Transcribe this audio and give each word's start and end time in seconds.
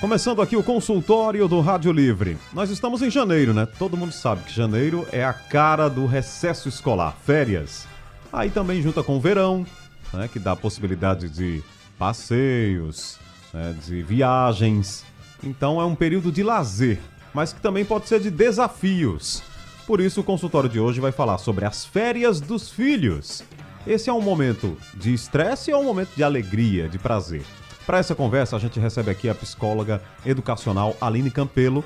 Começando 0.00 0.42
aqui 0.42 0.54
o 0.54 0.62
consultório 0.62 1.48
do 1.48 1.58
Rádio 1.60 1.90
Livre. 1.90 2.36
Nós 2.52 2.68
estamos 2.68 3.00
em 3.00 3.10
janeiro, 3.10 3.54
né? 3.54 3.66
Todo 3.78 3.96
mundo 3.96 4.12
sabe 4.12 4.42
que 4.42 4.52
janeiro 4.52 5.06
é 5.10 5.24
a 5.24 5.32
cara 5.32 5.88
do 5.88 6.04
recesso 6.04 6.68
escolar, 6.68 7.16
férias. 7.24 7.88
Aí 8.30 8.50
também 8.50 8.82
junta 8.82 9.02
com 9.02 9.16
o 9.16 9.20
verão, 9.20 9.64
né? 10.12 10.28
Que 10.30 10.38
dá 10.38 10.52
a 10.52 10.56
possibilidade 10.56 11.30
de 11.30 11.62
passeios, 11.98 13.18
né? 13.54 13.74
de 13.86 14.02
viagens. 14.02 15.02
Então 15.42 15.80
é 15.80 15.84
um 15.86 15.94
período 15.94 16.30
de 16.30 16.42
lazer, 16.42 17.00
mas 17.32 17.54
que 17.54 17.60
também 17.62 17.84
pode 17.84 18.06
ser 18.06 18.20
de 18.20 18.30
desafios. 18.30 19.42
Por 19.86 20.02
isso 20.02 20.20
o 20.20 20.24
consultório 20.24 20.68
de 20.68 20.78
hoje 20.78 21.00
vai 21.00 21.10
falar 21.10 21.38
sobre 21.38 21.64
as 21.64 21.86
férias 21.86 22.38
dos 22.38 22.68
filhos. 22.68 23.42
Esse 23.86 24.10
é 24.10 24.12
um 24.12 24.20
momento 24.20 24.76
de 24.92 25.14
estresse 25.14 25.72
ou 25.72 25.80
é 25.80 25.82
um 25.82 25.86
momento 25.86 26.10
de 26.14 26.22
alegria, 26.22 26.86
de 26.86 26.98
prazer? 26.98 27.46
Para 27.86 27.98
essa 27.98 28.16
conversa, 28.16 28.56
a 28.56 28.58
gente 28.58 28.80
recebe 28.80 29.12
aqui 29.12 29.28
a 29.28 29.34
psicóloga 29.34 30.02
educacional 30.24 30.96
Aline 31.00 31.30
Campelo. 31.30 31.84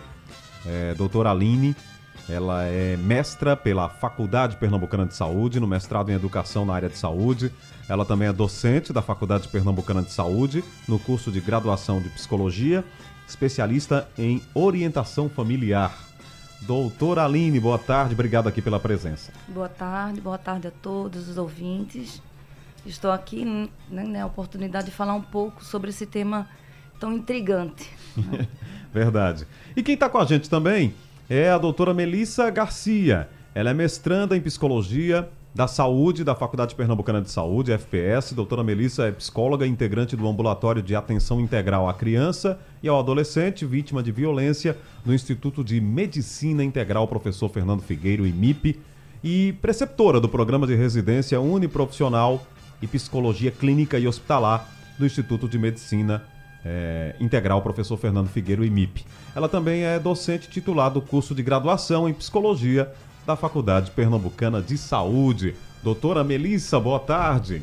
É, 0.65 0.95
doutora 0.95 1.31
Aline, 1.31 1.77
ela 2.27 2.65
é 2.65 2.97
mestra 2.97 3.55
pela 3.55 3.87
Faculdade 3.91 4.57
Pernambucana 4.57 5.05
de 5.05 5.15
Saúde, 5.15 5.61
no 5.61 5.67
mestrado 5.67 6.11
em 6.11 6.15
Educação 6.15 6.65
na 6.65 6.75
área 6.75 6.89
de 6.89 6.97
saúde. 6.97 7.53
Ela 7.87 8.07
também 8.07 8.29
é 8.29 8.33
docente 8.33 8.95
da 8.95 9.03
Faculdade 9.03 9.47
Pernambucana 9.49 10.03
de 10.03 10.11
Saúde, 10.11 10.65
no 10.89 10.99
curso 10.99 11.31
de 11.31 11.39
graduação 11.39 12.01
de 12.01 12.09
Psicologia, 12.09 12.83
especialista 13.29 14.09
em 14.17 14.43
orientação 14.55 15.29
familiar. 15.29 15.95
Doutora 16.63 17.27
Aline, 17.27 17.61
boa 17.61 17.79
tarde, 17.79 18.15
obrigado 18.15 18.49
aqui 18.49 18.63
pela 18.63 18.81
presença. 18.81 19.33
Boa 19.49 19.69
tarde, 19.69 20.19
boa 20.19 20.39
tarde 20.39 20.67
a 20.67 20.71
todos 20.71 21.29
os 21.29 21.37
ouvintes. 21.37 22.23
Estou 22.87 23.11
aqui 23.11 23.45
né, 23.45 24.05
na 24.05 24.27
oportunidade 24.27 24.87
de 24.87 24.93
falar 24.93 25.15
um 25.15 25.23
pouco 25.23 25.65
sobre 25.65 25.91
esse 25.91 26.07
tema 26.07 26.49
tão 26.99 27.13
intrigante. 27.13 27.89
Né? 28.17 28.49
Verdade. 28.93 29.47
E 29.77 29.83
quem 29.83 29.95
está 29.95 30.09
com 30.09 30.19
a 30.19 30.25
gente 30.25 30.49
também 30.49 30.95
é 31.29 31.51
a 31.51 31.59
doutora 31.59 31.95
Melissa 31.95 32.51
Garcia. 32.51 33.29
Ela 33.55 33.71
é 33.71 33.75
mestranda 33.75 34.37
em 34.37 34.41
psicologia 34.41 35.29
da 35.55 35.67
saúde 35.67 36.23
da 36.23 36.35
Faculdade 36.35 36.75
Pernambucana 36.75 37.21
de 37.21 37.31
Saúde, 37.31 37.73
FPS. 37.73 38.35
Doutora 38.35 38.63
Melissa 38.63 39.07
é 39.07 39.13
psicóloga 39.13 39.67
integrante 39.67 40.17
do 40.17 40.27
ambulatório 40.29 40.83
de 40.83 40.95
atenção 40.95 41.41
integral 41.41 41.89
à 41.89 41.95
criança 41.95 42.59
e 42.83 42.89
ao 42.89 42.99
adolescente 42.99 43.67
vítima 43.67 44.03
de 44.03 44.13
violência 44.13 44.77
do 45.05 45.13
Instituto 45.13 45.65
de 45.65 45.81
Medicina 45.81 46.63
Integral 46.63 47.07
Professor 47.09 47.49
Fernando 47.49 47.83
Figueiro, 47.83 48.27
IMIP, 48.27 48.81
e 49.23 49.53
preceptora 49.61 50.19
do 50.19 50.29
programa 50.29 50.67
de 50.67 50.75
residência 50.75 51.41
uniprofissional 51.41 52.47
e 52.81 52.87
Psicologia 52.87 53.51
Clínica 53.51 53.99
e 53.99 54.07
Hospitalar 54.07 54.69
do 54.99 55.07
Instituto 55.07 55.49
de 55.49 55.59
Medicina 55.59 56.23
é, 56.65 57.15
Integral 57.19 57.63
Professor 57.63 57.97
Fernando 57.97 58.29
Figueiro, 58.29 58.65
IMIP. 58.65 59.05
Ela 59.35 59.49
também 59.49 59.83
é 59.83 59.99
docente 59.99 60.49
titular 60.49 60.91
do 60.91 61.01
curso 61.01 61.35
de 61.35 61.43
graduação 61.43 62.09
em 62.09 62.13
Psicologia 62.13 62.93
da 63.27 63.37
Faculdade 63.37 63.91
Pernambucana 63.91 64.61
de 64.61 64.77
Saúde. 64.77 65.55
Doutora 65.83 66.23
Melissa, 66.23 66.79
boa 66.79 67.01
tarde. 67.01 67.63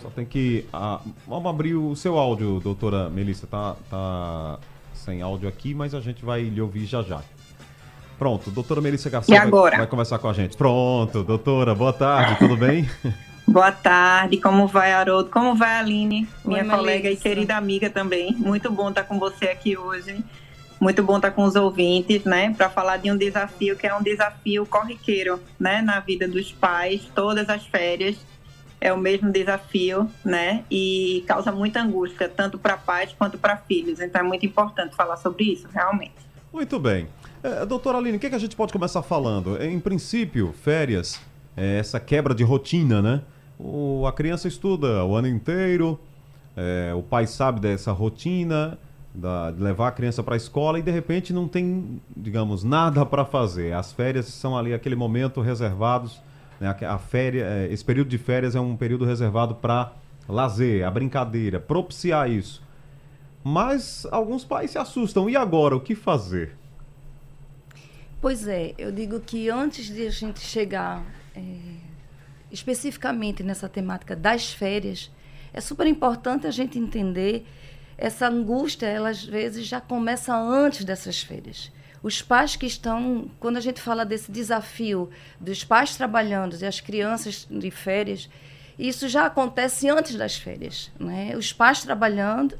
Só 0.00 0.08
tem 0.08 0.24
que. 0.24 0.66
Ah, 0.72 1.00
vamos 1.26 1.48
abrir 1.48 1.74
o 1.74 1.94
seu 1.94 2.18
áudio, 2.18 2.60
doutora 2.60 3.10
Melissa. 3.10 3.46
Tá, 3.46 3.76
tá 3.90 4.58
sem 4.94 5.22
áudio 5.22 5.48
aqui, 5.48 5.74
mas 5.74 5.94
a 5.94 6.00
gente 6.00 6.24
vai 6.24 6.42
lhe 6.42 6.60
ouvir 6.60 6.86
já 6.86 7.02
já. 7.02 7.22
Pronto, 8.20 8.50
doutora 8.50 8.82
Melissa 8.82 9.08
Garcia 9.08 9.46
vai, 9.46 9.70
vai, 9.78 9.86
conversar 9.86 10.18
com 10.18 10.28
a 10.28 10.34
gente. 10.34 10.54
Pronto, 10.54 11.24
doutora, 11.24 11.74
boa 11.74 11.90
tarde, 11.90 12.36
tudo 12.38 12.54
bem? 12.54 12.86
Boa 13.48 13.72
tarde, 13.72 14.36
como 14.36 14.68
vai, 14.68 14.92
Haroldo? 14.92 15.28
Como 15.28 15.56
vai, 15.56 15.80
Aline? 15.80 16.28
Minha 16.44 16.62
Oi, 16.62 16.68
colega 16.68 17.04
Melissa. 17.04 17.08
e 17.08 17.16
querida 17.16 17.56
amiga 17.56 17.90
também. 17.90 18.32
Muito 18.32 18.70
bom 18.70 18.90
estar 18.90 19.02
com 19.02 19.18
você 19.18 19.46
aqui 19.46 19.76
hoje. 19.76 20.22
Muito 20.78 21.02
bom 21.02 21.16
estar 21.16 21.32
com 21.32 21.42
os 21.42 21.56
ouvintes, 21.56 22.22
né? 22.22 22.54
Para 22.56 22.70
falar 22.70 22.98
de 22.98 23.10
um 23.10 23.16
desafio 23.16 23.74
que 23.74 23.88
é 23.88 23.96
um 23.96 24.02
desafio 24.04 24.64
corriqueiro, 24.66 25.40
né? 25.58 25.82
Na 25.82 25.98
vida 25.98 26.28
dos 26.28 26.52
pais, 26.52 27.10
todas 27.12 27.48
as 27.48 27.66
férias 27.66 28.16
é 28.80 28.92
o 28.92 28.98
mesmo 28.98 29.32
desafio, 29.32 30.08
né? 30.24 30.62
E 30.70 31.24
causa 31.26 31.50
muita 31.50 31.80
angústia, 31.80 32.28
tanto 32.28 32.56
para 32.56 32.76
pais 32.76 33.12
quanto 33.18 33.36
para 33.36 33.56
filhos. 33.56 33.98
Então 33.98 34.20
é 34.20 34.24
muito 34.24 34.46
importante 34.46 34.94
falar 34.94 35.16
sobre 35.16 35.44
isso, 35.44 35.66
realmente. 35.72 36.14
Muito 36.52 36.78
bem. 36.78 37.08
É, 37.42 37.64
doutora 37.64 37.96
Aline, 37.96 38.18
o 38.18 38.20
que, 38.20 38.26
é 38.26 38.30
que 38.30 38.36
a 38.36 38.40
gente 38.40 38.54
pode 38.54 38.70
começar 38.70 39.00
falando? 39.00 39.62
Em 39.62 39.80
princípio, 39.80 40.52
férias, 40.52 41.18
é 41.56 41.78
essa 41.78 41.98
quebra 41.98 42.34
de 42.34 42.44
rotina, 42.44 43.00
né? 43.00 43.22
O, 43.58 44.06
a 44.06 44.12
criança 44.12 44.46
estuda 44.46 45.02
o 45.06 45.16
ano 45.16 45.26
inteiro, 45.26 45.98
é, 46.54 46.92
o 46.94 47.02
pai 47.02 47.26
sabe 47.26 47.58
dessa 47.58 47.92
rotina, 47.92 48.78
da, 49.14 49.50
de 49.50 49.62
levar 49.62 49.88
a 49.88 49.90
criança 49.90 50.22
para 50.22 50.34
a 50.34 50.36
escola 50.36 50.78
e 50.78 50.82
de 50.82 50.90
repente 50.90 51.32
não 51.32 51.48
tem, 51.48 51.98
digamos, 52.14 52.62
nada 52.62 53.06
para 53.06 53.24
fazer. 53.24 53.72
As 53.72 53.90
férias 53.90 54.26
são 54.26 54.56
ali 54.56 54.74
aquele 54.74 54.94
momento 54.94 55.40
reservados, 55.40 56.20
né? 56.60 56.68
a, 56.68 56.94
a 56.94 56.98
férias, 56.98 57.46
é, 57.46 57.72
esse 57.72 57.82
período 57.84 58.08
de 58.08 58.18
férias 58.18 58.54
é 58.54 58.60
um 58.60 58.76
período 58.76 59.06
reservado 59.06 59.54
para 59.54 59.92
lazer, 60.28 60.86
a 60.86 60.90
brincadeira, 60.90 61.58
propiciar 61.58 62.30
isso. 62.30 62.62
Mas 63.42 64.06
alguns 64.10 64.44
pais 64.44 64.72
se 64.72 64.76
assustam. 64.76 65.30
E 65.30 65.36
agora, 65.36 65.74
o 65.74 65.80
que 65.80 65.94
fazer? 65.94 66.59
Pois 68.20 68.46
é, 68.46 68.74
eu 68.76 68.92
digo 68.92 69.18
que 69.18 69.48
antes 69.48 69.86
de 69.86 70.06
a 70.06 70.10
gente 70.10 70.40
chegar 70.40 71.02
é, 71.34 71.40
especificamente 72.52 73.42
nessa 73.42 73.66
temática 73.66 74.14
das 74.14 74.52
férias, 74.52 75.10
é 75.54 75.60
super 75.60 75.86
importante 75.86 76.46
a 76.46 76.50
gente 76.50 76.78
entender 76.78 77.46
essa 77.96 78.28
angústia, 78.28 78.86
ela 78.86 79.08
às 79.08 79.24
vezes 79.24 79.66
já 79.66 79.80
começa 79.80 80.36
antes 80.36 80.84
dessas 80.84 81.22
férias. 81.22 81.72
Os 82.02 82.20
pais 82.20 82.56
que 82.56 82.66
estão, 82.66 83.30
quando 83.40 83.56
a 83.56 83.60
gente 83.60 83.80
fala 83.80 84.04
desse 84.04 84.30
desafio 84.30 85.08
dos 85.40 85.64
pais 85.64 85.96
trabalhando 85.96 86.54
e 86.60 86.66
as 86.66 86.78
crianças 86.78 87.46
de 87.50 87.70
férias, 87.70 88.28
isso 88.78 89.08
já 89.08 89.24
acontece 89.24 89.88
antes 89.88 90.14
das 90.14 90.36
férias, 90.36 90.90
né? 90.98 91.34
Os 91.36 91.54
pais 91.54 91.82
trabalhando 91.82 92.56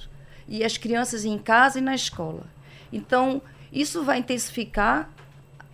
e 0.48 0.64
as 0.64 0.78
crianças 0.78 1.26
em 1.26 1.38
casa 1.38 1.78
e 1.78 1.82
na 1.82 1.94
escola. 1.94 2.46
Então, 2.90 3.42
isso 3.70 4.02
vai 4.02 4.18
intensificar 4.18 5.10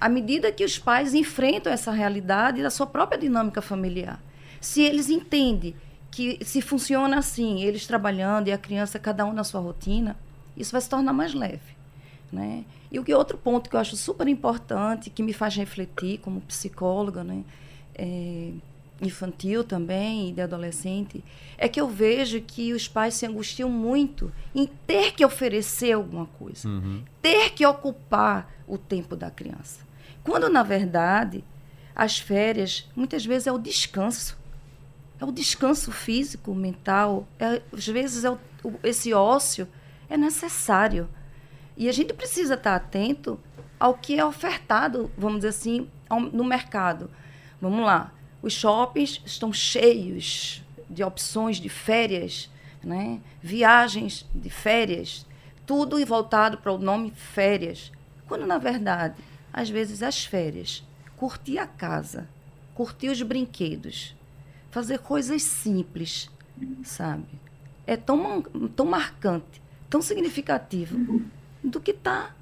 à 0.01 0.09
medida 0.09 0.53
que 0.53 0.65
os 0.65 0.79
pais 0.79 1.15
enfrentam 1.15 1.73
essa 1.73 1.91
realidade 1.91 2.63
da 2.63 2.71
sua 2.71 2.87
própria 2.87 3.19
dinâmica 3.19 3.63
familiar. 3.63 4.21
Se 4.61 4.83
eles 4.83 5.09
entendem 5.09 5.75
que 6.11 6.39
se 6.45 6.61
funciona 6.61 7.19
assim, 7.19 7.63
eles 7.63 7.87
trabalhando 7.87 8.49
e 8.49 8.53
a 8.53 8.59
criança 8.59 8.99
cada 8.99 9.25
um 9.25 9.33
na 9.33 9.45
sua 9.45 9.61
rotina, 9.61 10.17
isso 10.57 10.73
vai 10.73 10.81
se 10.81 10.89
tornar 10.89 11.13
mais 11.13 11.35
leve, 11.35 11.77
né? 12.33 12.65
E 12.91 12.99
o 12.99 13.05
que 13.05 13.13
outro 13.13 13.37
ponto 13.37 13.69
que 13.69 13.77
eu 13.77 13.81
acho 13.81 13.97
super 13.97 14.27
importante, 14.29 15.11
que 15.11 15.23
me 15.23 15.33
faz 15.33 15.55
refletir 15.57 16.19
como 16.19 16.41
psicóloga, 16.43 17.23
né, 17.25 17.43
é, 17.95 18.53
infantil 19.03 19.65
também 19.65 20.31
e 20.31 20.33
de 20.33 20.41
adolescente, 20.41 21.23
é 21.59 21.69
que 21.69 21.81
eu 21.81 21.89
vejo 21.89 22.41
que 22.41 22.73
os 22.73 22.89
pais 22.89 23.15
se 23.15 23.27
angustiam 23.27 23.69
muito 23.69 24.33
em 24.55 24.67
ter 24.87 25.13
que 25.13 25.25
oferecer 25.25 25.93
alguma 25.93 26.27
coisa, 26.27 26.69
uhum. 26.69 27.03
ter 27.21 27.51
que 27.51 27.67
ocupar 27.67 28.51
o 28.67 28.79
tempo 28.79 29.15
da 29.15 29.31
criança. 29.31 29.86
Quando, 30.27 30.49
na 30.49 30.65
verdade, 30.65 31.45
as 31.95 32.19
férias 32.19 32.91
muitas 32.97 33.25
vezes 33.25 33.47
é 33.47 33.53
o 33.53 33.59
descanso. 33.59 34.37
É 35.21 35.25
o 35.25 35.31
descanso 35.31 35.93
físico, 35.93 36.53
mental. 36.53 37.29
É, 37.39 37.63
às 37.73 37.87
vezes 37.87 38.25
é 38.25 38.31
o, 38.31 38.39
esse 38.83 39.15
ócio 39.15 39.69
é 40.11 40.17
necessário. 40.17 41.09
E 41.77 41.89
a 41.89 41.93
gente 41.93 42.13
precisa 42.13 42.55
estar 42.55 42.75
atento 42.75 43.39
ao 43.79 43.95
que 43.95 44.19
é 44.19 44.25
ofertado, 44.25 45.13
vamos 45.17 45.37
dizer 45.37 45.49
assim, 45.49 45.89
ao, 46.09 46.21
no 46.21 46.43
mercado. 46.43 47.09
Vamos 47.61 47.87
lá. 47.87 48.13
Os 48.43 48.53
shoppings 48.53 49.23
estão 49.25 49.53
cheios 49.53 50.61
de 50.91 51.05
opções 51.05 51.59
de 51.59 51.69
férias, 51.69 52.51
né? 52.83 53.21
viagens 53.41 54.27
de 54.35 54.51
férias, 54.51 55.25
tudo 55.65 56.05
voltado 56.05 56.59
para 56.59 56.73
o 56.73 56.79
nome 56.79 57.13
férias. 57.13 57.93
Quando, 58.27 58.45
na 58.45 58.59
verdade, 58.59 59.15
às 59.57 59.71
vezes 59.71 60.03
as 60.03 60.23
férias, 60.23 60.85
curtir 61.17 61.57
a 61.57 61.67
casa, 61.67 62.29
curtir 62.75 63.09
os 63.09 63.23
brinquedos, 63.23 64.15
fazer 64.71 64.99
coisas 64.99 65.43
simples, 65.43 66.31
sabe? 66.85 67.25
É 67.87 67.97
tão, 67.97 68.43
tão 68.43 68.85
marcante, 68.85 69.63
tão 69.89 70.03
significativo 70.03 71.23
do 71.65 71.81
que 71.81 71.93
está 71.93 72.37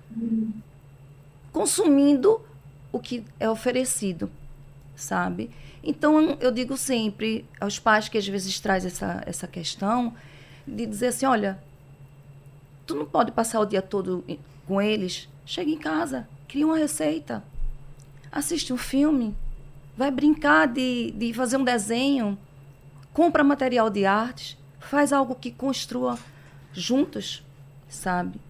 consumindo 1.52 2.42
o 2.90 2.98
que 2.98 3.24
é 3.38 3.48
oferecido, 3.48 4.28
sabe? 4.96 5.50
Então, 5.84 6.36
eu 6.40 6.50
digo 6.50 6.76
sempre 6.76 7.48
aos 7.60 7.78
pais 7.78 8.08
que 8.08 8.18
às 8.18 8.26
vezes 8.26 8.58
traz 8.58 8.84
essa, 8.84 9.22
essa 9.24 9.46
questão 9.46 10.14
de 10.66 10.84
dizer 10.84 11.08
assim, 11.08 11.26
olha, 11.26 11.62
tu 12.84 12.96
não 12.96 13.06
pode 13.06 13.30
passar 13.30 13.60
o 13.60 13.66
dia 13.66 13.82
todo 13.82 14.24
com 14.66 14.82
eles, 14.82 15.28
chega 15.44 15.70
em 15.70 15.78
casa, 15.78 16.28
cria 16.48 16.66
uma 16.66 16.78
receita, 16.78 17.42
assiste 18.30 18.72
um 18.72 18.76
filme, 18.76 19.36
vai 19.96 20.10
brincar 20.10 20.66
de, 20.66 21.12
de 21.12 21.32
fazer 21.32 21.56
um 21.56 21.64
desenho, 21.64 22.38
compra 23.12 23.44
material 23.44 23.90
de 23.90 24.04
artes, 24.04 24.56
faz 24.80 25.12
algo 25.12 25.34
que 25.34 25.50
construa 25.50 26.18
juntos, 26.72 27.44
sabe? 27.88 28.40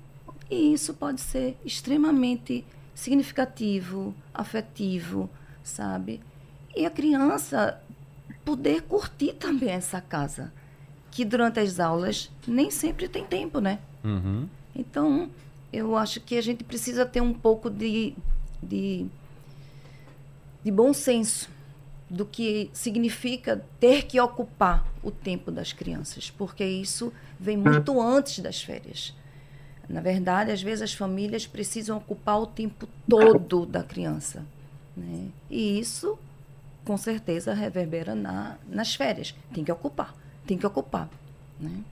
E 0.50 0.72
isso 0.72 0.94
pode 0.94 1.20
ser 1.20 1.56
extremamente 1.64 2.64
significativo, 2.94 4.14
afetivo, 4.32 5.28
sabe? 5.62 6.20
E 6.74 6.86
a 6.86 6.90
criança 6.90 7.80
poder 8.44 8.82
curtir 8.82 9.34
também 9.34 9.70
essa 9.70 10.00
casa, 10.00 10.52
que 11.10 11.24
durante 11.24 11.60
as 11.60 11.78
aulas 11.78 12.30
nem 12.46 12.70
sempre 12.70 13.08
tem 13.08 13.24
tempo, 13.24 13.60
né? 13.60 13.78
Uhum. 14.02 14.48
Então, 14.74 15.30
eu 15.74 15.96
acho 15.96 16.20
que 16.20 16.36
a 16.36 16.42
gente 16.42 16.62
precisa 16.62 17.04
ter 17.04 17.20
um 17.20 17.32
pouco 17.32 17.68
de, 17.68 18.14
de, 18.62 19.06
de 20.62 20.70
bom 20.70 20.92
senso 20.92 21.50
do 22.08 22.24
que 22.24 22.70
significa 22.72 23.64
ter 23.80 24.04
que 24.04 24.20
ocupar 24.20 24.86
o 25.02 25.10
tempo 25.10 25.50
das 25.50 25.72
crianças, 25.72 26.30
porque 26.30 26.64
isso 26.64 27.12
vem 27.40 27.56
muito 27.56 28.00
antes 28.00 28.38
das 28.38 28.62
férias. 28.62 29.14
Na 29.88 30.00
verdade, 30.00 30.50
às 30.50 30.62
vezes 30.62 30.82
as 30.82 30.94
famílias 30.94 31.46
precisam 31.46 31.98
ocupar 31.98 32.40
o 32.40 32.46
tempo 32.46 32.88
todo 33.08 33.66
da 33.66 33.82
criança. 33.82 34.44
Né? 34.96 35.28
E 35.50 35.78
isso, 35.78 36.18
com 36.84 36.96
certeza, 36.96 37.52
reverbera 37.52 38.14
na, 38.14 38.56
nas 38.68 38.94
férias. 38.94 39.34
Tem 39.52 39.64
que 39.64 39.72
ocupar, 39.72 40.14
tem 40.46 40.56
que 40.56 40.66
ocupar. 40.66 41.10
Né? 41.60 41.82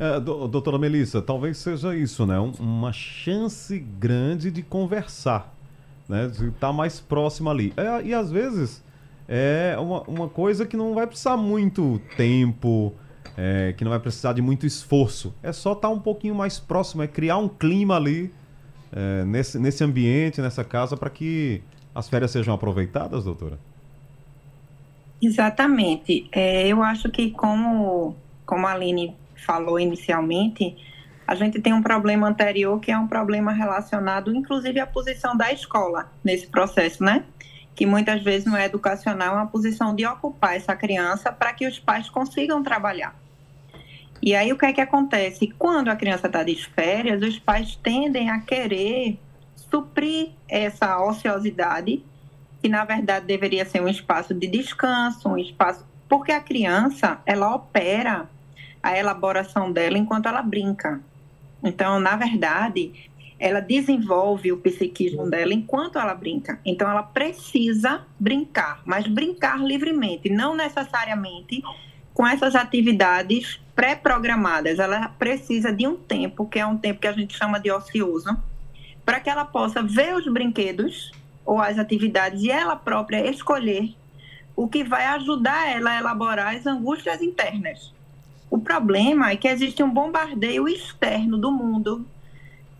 É, 0.00 0.18
doutora 0.18 0.78
Melissa, 0.78 1.20
talvez 1.20 1.58
seja 1.58 1.94
isso, 1.94 2.24
né? 2.24 2.40
Um, 2.40 2.52
uma 2.58 2.90
chance 2.90 3.78
grande 3.78 4.50
de 4.50 4.62
conversar, 4.62 5.54
né? 6.08 6.26
De 6.26 6.46
estar 6.46 6.68
tá 6.68 6.72
mais 6.72 6.98
próximo 6.98 7.50
ali. 7.50 7.74
É, 7.76 8.06
e 8.06 8.14
às 8.14 8.32
vezes 8.32 8.82
é 9.28 9.76
uma, 9.78 10.00
uma 10.04 10.26
coisa 10.26 10.64
que 10.64 10.74
não 10.74 10.94
vai 10.94 11.06
precisar 11.06 11.36
muito 11.36 12.00
tempo, 12.16 12.94
é, 13.36 13.74
que 13.76 13.84
não 13.84 13.90
vai 13.90 14.00
precisar 14.00 14.32
de 14.32 14.40
muito 14.40 14.64
esforço. 14.64 15.34
É 15.42 15.52
só 15.52 15.72
estar 15.72 15.88
tá 15.88 15.94
um 15.94 16.00
pouquinho 16.00 16.34
mais 16.34 16.58
próximo, 16.58 17.02
é 17.02 17.06
criar 17.06 17.36
um 17.36 17.46
clima 17.46 17.96
ali 17.96 18.32
é, 18.90 19.22
nesse, 19.26 19.58
nesse 19.58 19.84
ambiente, 19.84 20.40
nessa 20.40 20.64
casa, 20.64 20.96
para 20.96 21.10
que 21.10 21.62
as 21.94 22.08
férias 22.08 22.30
sejam 22.30 22.54
aproveitadas, 22.54 23.24
doutora? 23.24 23.58
Exatamente. 25.20 26.26
É, 26.32 26.66
eu 26.68 26.82
acho 26.82 27.10
que, 27.10 27.32
como, 27.32 28.16
como 28.46 28.66
a 28.66 28.72
Aline 28.72 29.19
falou 29.44 29.78
inicialmente, 29.78 30.76
a 31.26 31.34
gente 31.34 31.60
tem 31.60 31.72
um 31.72 31.82
problema 31.82 32.28
anterior 32.28 32.80
que 32.80 32.90
é 32.90 32.98
um 32.98 33.06
problema 33.06 33.52
relacionado, 33.52 34.34
inclusive, 34.34 34.80
à 34.80 34.86
posição 34.86 35.36
da 35.36 35.52
escola 35.52 36.12
nesse 36.24 36.46
processo, 36.46 37.04
né? 37.04 37.24
que 37.80 37.86
muitas 37.86 38.22
vezes 38.22 38.44
não 38.44 38.56
é 38.56 38.66
educacional, 38.66 39.34
é 39.34 39.38
uma 39.38 39.46
posição 39.46 39.94
de 39.94 40.04
ocupar 40.04 40.54
essa 40.54 40.76
criança 40.76 41.32
para 41.32 41.52
que 41.54 41.66
os 41.66 41.78
pais 41.78 42.10
consigam 42.10 42.62
trabalhar. 42.62 43.18
E 44.22 44.34
aí 44.34 44.52
o 44.52 44.58
que 44.58 44.66
é 44.66 44.72
que 44.74 44.82
acontece? 44.82 45.46
Quando 45.58 45.88
a 45.88 45.96
criança 45.96 46.26
está 46.26 46.42
de 46.42 46.54
férias, 46.56 47.22
os 47.22 47.38
pais 47.38 47.76
tendem 47.76 48.28
a 48.28 48.38
querer 48.40 49.18
suprir 49.56 50.32
essa 50.46 51.02
ociosidade, 51.02 52.04
que 52.60 52.68
na 52.68 52.84
verdade 52.84 53.24
deveria 53.24 53.64
ser 53.64 53.80
um 53.80 53.88
espaço 53.88 54.34
de 54.34 54.46
descanso, 54.46 55.26
um 55.30 55.38
espaço. 55.38 55.86
Porque 56.06 56.32
a 56.32 56.40
criança, 56.40 57.22
ela 57.24 57.54
opera 57.54 58.28
a 58.82 58.96
elaboração 58.96 59.70
dela 59.70 59.98
enquanto 59.98 60.26
ela 60.26 60.42
brinca. 60.42 61.00
Então, 61.62 62.00
na 62.00 62.16
verdade, 62.16 62.92
ela 63.38 63.60
desenvolve 63.60 64.52
o 64.52 64.58
psiquismo 64.58 65.28
dela 65.28 65.52
enquanto 65.52 65.98
ela 65.98 66.14
brinca. 66.14 66.60
Então, 66.64 66.90
ela 66.90 67.02
precisa 67.02 68.02
brincar, 68.18 68.82
mas 68.84 69.06
brincar 69.06 69.58
livremente, 69.58 70.28
não 70.30 70.54
necessariamente 70.54 71.62
com 72.12 72.26
essas 72.26 72.54
atividades 72.54 73.60
pré-programadas. 73.74 74.78
Ela 74.78 75.08
precisa 75.08 75.72
de 75.72 75.86
um 75.86 75.96
tempo, 75.96 76.46
que 76.46 76.58
é 76.58 76.66
um 76.66 76.76
tempo 76.76 77.00
que 77.00 77.06
a 77.06 77.12
gente 77.12 77.36
chama 77.36 77.58
de 77.58 77.70
ocioso, 77.70 78.36
para 79.04 79.20
que 79.20 79.30
ela 79.30 79.44
possa 79.44 79.82
ver 79.82 80.14
os 80.14 80.26
brinquedos 80.30 81.12
ou 81.44 81.60
as 81.60 81.78
atividades 81.78 82.42
e 82.42 82.50
ela 82.50 82.76
própria 82.76 83.28
escolher 83.30 83.94
o 84.54 84.68
que 84.68 84.84
vai 84.84 85.06
ajudar 85.06 85.68
ela 85.68 85.90
a 85.90 85.98
elaborar 85.98 86.54
as 86.54 86.66
angústias 86.66 87.22
internas. 87.22 87.92
O 88.50 88.58
problema 88.58 89.30
é 89.30 89.36
que 89.36 89.46
existe 89.46 89.82
um 89.82 89.88
bombardeio 89.88 90.68
externo 90.68 91.38
do 91.38 91.52
mundo 91.52 92.04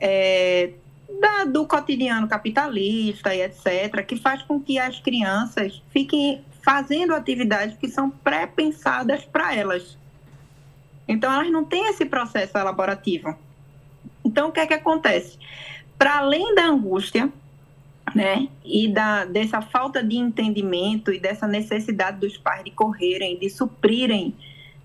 é, 0.00 0.72
da, 1.20 1.44
do 1.44 1.64
cotidiano 1.66 2.26
capitalista 2.26 3.32
e 3.34 3.42
etc., 3.42 4.04
que 4.04 4.16
faz 4.16 4.42
com 4.42 4.60
que 4.60 4.78
as 4.78 4.98
crianças 4.98 5.80
fiquem 5.90 6.44
fazendo 6.62 7.14
atividades 7.14 7.76
que 7.76 7.88
são 7.88 8.10
pré-pensadas 8.10 9.24
para 9.24 9.54
elas. 9.54 9.96
Então, 11.06 11.32
elas 11.32 11.50
não 11.50 11.64
têm 11.64 11.88
esse 11.88 12.04
processo 12.04 12.56
elaborativo. 12.58 13.36
Então, 14.24 14.48
o 14.48 14.52
que 14.52 14.60
é 14.60 14.66
que 14.66 14.74
acontece? 14.74 15.38
Para 15.96 16.18
além 16.18 16.54
da 16.54 16.66
angústia, 16.66 17.32
né, 18.14 18.48
e 18.64 18.88
da, 18.88 19.24
dessa 19.24 19.60
falta 19.60 20.02
de 20.02 20.16
entendimento 20.16 21.12
e 21.12 21.20
dessa 21.20 21.46
necessidade 21.46 22.18
dos 22.18 22.36
pais 22.36 22.64
de 22.64 22.70
correrem, 22.70 23.38
de 23.38 23.48
suprirem 23.48 24.34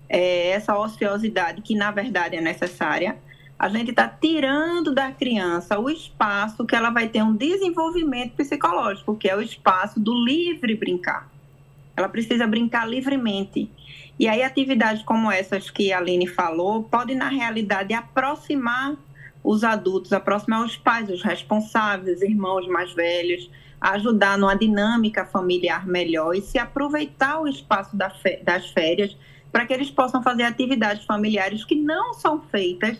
é, 0.08 0.48
essa 0.48 0.78
ociosidade 0.78 1.62
que, 1.62 1.74
na 1.74 1.90
verdade, 1.90 2.36
é 2.36 2.40
necessária, 2.40 3.16
a 3.58 3.68
gente 3.68 3.90
está 3.90 4.06
tirando 4.06 4.94
da 4.94 5.10
criança 5.10 5.78
o 5.78 5.88
espaço 5.88 6.66
que 6.66 6.76
ela 6.76 6.90
vai 6.90 7.08
ter 7.08 7.22
um 7.22 7.34
desenvolvimento 7.34 8.34
psicológico, 8.34 9.16
que 9.16 9.28
é 9.28 9.36
o 9.36 9.40
espaço 9.40 9.98
do 9.98 10.12
livre 10.12 10.74
brincar. 10.74 11.30
Ela 11.96 12.08
precisa 12.08 12.46
brincar 12.46 12.86
livremente. 12.86 13.70
E 14.18 14.28
aí, 14.28 14.42
atividades 14.42 15.02
como 15.02 15.30
essas 15.30 15.70
que 15.70 15.90
a 15.92 15.98
Aline 15.98 16.26
falou, 16.26 16.82
podem, 16.82 17.16
na 17.16 17.28
realidade, 17.28 17.94
aproximar 17.94 18.94
os 19.42 19.64
adultos, 19.64 20.12
aproximar 20.12 20.64
os 20.64 20.76
pais, 20.76 21.08
os 21.08 21.22
responsáveis, 21.22 22.18
os 22.18 22.22
irmãos 22.22 22.66
mais 22.68 22.92
velhos, 22.92 23.50
ajudar 23.80 24.36
numa 24.36 24.54
dinâmica 24.54 25.24
familiar 25.24 25.86
melhor 25.86 26.34
e 26.34 26.42
se 26.42 26.58
aproveitar 26.58 27.40
o 27.40 27.48
espaço 27.48 27.96
das 27.96 28.70
férias 28.72 29.16
para 29.56 29.64
que 29.64 29.72
eles 29.72 29.90
possam 29.90 30.22
fazer 30.22 30.42
atividades 30.42 31.06
familiares 31.06 31.64
que 31.64 31.74
não 31.74 32.12
são 32.12 32.42
feitas 32.42 32.98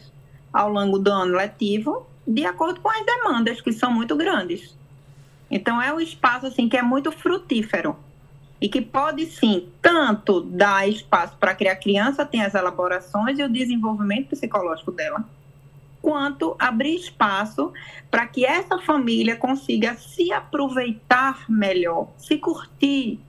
ao 0.51 0.71
longo 0.71 0.99
do 0.99 1.13
ano 1.13 1.37
letivo, 1.37 2.07
de 2.27 2.47
acordo 2.47 2.81
com 2.81 2.89
as 2.89 3.05
demandas, 3.05 3.61
que 3.61 3.71
são 3.71 3.93
muito 3.93 4.17
grandes. 4.17 4.75
Então, 5.51 5.83
é 5.83 5.93
um 5.93 6.01
espaço 6.01 6.47
assim 6.47 6.67
que 6.67 6.79
é 6.79 6.81
muito 6.81 7.13
frutífero 7.13 7.95
e 8.59 8.71
que 8.71 8.81
pode 8.81 9.27
sim 9.27 9.69
tanto 9.83 10.41
dar 10.41 10.89
espaço 10.89 11.37
para 11.37 11.55
que 11.55 11.69
a 11.69 11.77
criança 11.77 12.25
tenha 12.25 12.47
as 12.47 12.55
elaborações 12.55 13.39
e 13.39 13.43
o 13.43 13.53
desenvolvimento 13.53 14.31
psicológico 14.31 14.93
dela, 14.93 15.29
quanto 16.01 16.57
abrir 16.59 16.95
espaço 16.95 17.71
para 18.11 18.27
que 18.27 18.47
essa 18.47 18.79
família 18.79 19.37
consiga 19.37 19.95
se 19.97 20.33
aproveitar 20.33 21.45
melhor, 21.51 22.09
se 22.17 22.39
curtir, 22.39 23.21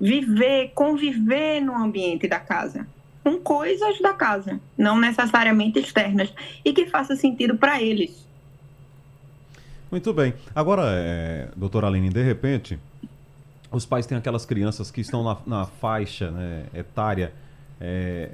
viver, 0.00 0.72
conviver 0.74 1.60
no 1.60 1.74
ambiente 1.74 2.28
da 2.28 2.38
casa 2.38 2.86
com 3.26 3.40
coisas 3.40 4.00
da 4.00 4.12
casa, 4.12 4.60
não 4.78 5.00
necessariamente 5.00 5.80
externas, 5.80 6.32
e 6.64 6.72
que 6.72 6.86
faça 6.86 7.16
sentido 7.16 7.56
para 7.56 7.82
eles. 7.82 8.24
Muito 9.90 10.12
bem. 10.12 10.32
Agora, 10.54 10.84
é, 10.86 11.48
doutora 11.56 11.88
Aline, 11.88 12.08
de 12.08 12.22
repente, 12.22 12.78
os 13.68 13.84
pais 13.84 14.06
têm 14.06 14.16
aquelas 14.16 14.46
crianças 14.46 14.92
que 14.92 15.00
estão 15.00 15.24
na, 15.24 15.38
na 15.44 15.64
faixa 15.64 16.30
né, 16.30 16.66
etária, 16.72 17.32
é, 17.80 18.30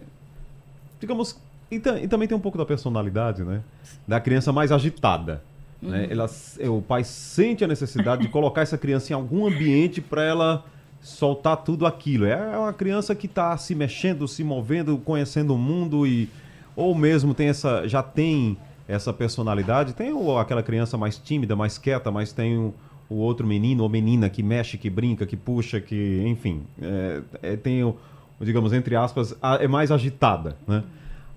digamos, 1.01 1.41
e, 1.71 1.77
e, 1.77 2.07
também 2.07 2.29
tem 2.29 2.37
um 2.37 2.41
pouco 2.41 2.59
da 2.59 2.67
personalidade, 2.67 3.43
né? 3.43 3.63
Da 4.07 4.21
criança 4.21 4.53
mais 4.53 4.71
agitada. 4.71 5.43
Né? 5.81 5.89
Uhum. 5.89 5.91
Né? 5.91 6.09
Ela, 6.11 6.31
o 6.69 6.83
pai 6.83 7.03
sente 7.03 7.65
a 7.65 7.67
necessidade 7.67 8.21
de 8.21 8.29
colocar 8.29 8.61
essa 8.61 8.77
criança 8.77 9.11
em 9.11 9.17
algum 9.17 9.47
ambiente 9.47 10.03
para 10.03 10.23
ela 10.23 10.67
soltar 11.03 11.57
tudo 11.59 11.85
aquilo. 11.85 12.25
É 12.25 12.57
uma 12.57 12.73
criança 12.73 13.15
que 13.15 13.27
está 13.27 13.57
se 13.59 13.75
mexendo, 13.75 14.27
se 14.29 14.45
movendo, 14.45 14.97
conhecendo 14.99 15.55
o 15.55 15.59
mundo 15.59 16.07
e 16.07 16.31
ou 16.75 16.95
mesmo 16.95 17.35
tem 17.35 17.49
essa 17.49 17.87
já 17.87 18.03
tem 18.03 18.57
essa 18.87 19.13
personalidade. 19.13 19.93
Tem 19.93 20.13
o, 20.13 20.39
aquela 20.39 20.63
criança 20.63 20.97
mais 20.97 21.19
tímida, 21.19 21.57
mais 21.57 21.77
quieta, 21.77 22.11
mas 22.11 22.33
tem 22.33 22.57
o, 22.57 22.73
o, 23.09 23.17
outro 23.17 23.47
menino 23.47 23.83
ou 23.83 23.89
menina 23.89 24.31
que 24.31 24.43
mexe, 24.43 24.79
que 24.79 24.89
brinca, 24.89 25.27
que 25.27 25.37
puxa, 25.37 25.81
que 25.81 26.23
enfim, 26.27 26.63
é, 26.81 27.23
é, 27.43 27.57
tem 27.57 27.83
o, 27.83 27.97
digamos 28.41 28.73
entre 28.73 28.95
aspas, 28.95 29.37
a, 29.43 29.57
é 29.57 29.67
mais 29.67 29.91
agitada, 29.91 30.57
né? 30.67 30.85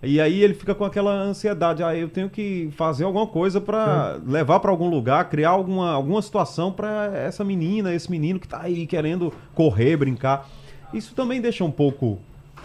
E 0.06 0.22
aí 0.22 0.42
ele 0.42 0.54
fica 0.54 0.76
com 0.76 0.86
aquela 0.86 1.12
ansiedade, 1.12 1.84
ah, 1.84 1.96
eu 1.96 2.10
tenho 2.10 2.30
que 2.30 2.70
fazer 2.76 3.04
alguma 3.04 3.28
coisa 3.28 3.60
para 3.60 4.20
levar 4.26 4.60
para 4.60 4.72
algum 4.72 4.90
lugar, 4.90 5.30
criar 5.30 5.50
alguma, 5.50 5.92
alguma 5.92 6.22
situação 6.22 6.72
para 6.72 7.12
essa 7.16 7.44
menina, 7.44 7.94
esse 7.94 8.10
menino 8.10 8.40
que 8.40 8.48
tá 8.48 8.62
aí 8.62 8.86
querendo 8.86 9.34
correr, 9.54 9.98
brincar. 9.98 10.50
Isso 10.94 11.14
também 11.16 11.42
deixa 11.42 11.64
um 11.64 11.72
pouco 11.72 12.20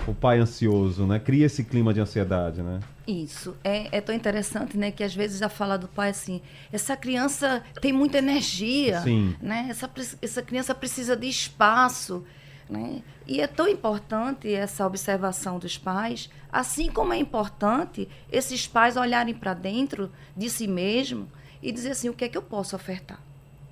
o 0.06 0.14
pai 0.14 0.38
ansioso, 0.38 1.06
né? 1.06 1.18
Cria 1.18 1.46
esse 1.46 1.64
clima 1.64 1.92
de 1.92 2.00
ansiedade, 2.00 2.62
né? 2.62 2.80
Isso. 3.06 3.56
É, 3.62 3.98
é 3.98 4.00
tão 4.00 4.14
interessante, 4.14 4.76
né? 4.76 4.90
Que 4.90 5.02
às 5.02 5.14
vezes 5.14 5.38
já 5.38 5.48
fala 5.48 5.76
do 5.76 5.88
pai 5.88 6.10
assim, 6.10 6.40
essa 6.72 6.96
criança 6.96 7.62
tem 7.80 7.92
muita 7.92 8.18
energia, 8.18 9.00
Sim. 9.00 9.34
né? 9.40 9.66
Essa, 9.68 9.90
essa 10.22 10.42
criança 10.42 10.74
precisa 10.74 11.16
de 11.16 11.28
espaço, 11.28 12.24
né? 12.70 13.02
E 13.26 13.40
é 13.40 13.46
tão 13.46 13.66
importante 13.68 14.52
essa 14.52 14.86
observação 14.86 15.58
dos 15.58 15.76
pais, 15.76 16.30
assim 16.50 16.90
como 16.90 17.12
é 17.12 17.18
importante 17.18 18.08
esses 18.30 18.66
pais 18.66 18.96
olharem 18.96 19.34
para 19.34 19.52
dentro 19.54 20.10
de 20.36 20.48
si 20.48 20.66
mesmo 20.66 21.28
e 21.62 21.72
dizer 21.72 21.90
assim, 21.90 22.08
o 22.08 22.14
que 22.14 22.24
é 22.24 22.28
que 22.28 22.38
eu 22.38 22.42
posso 22.42 22.76
ofertar? 22.76 23.20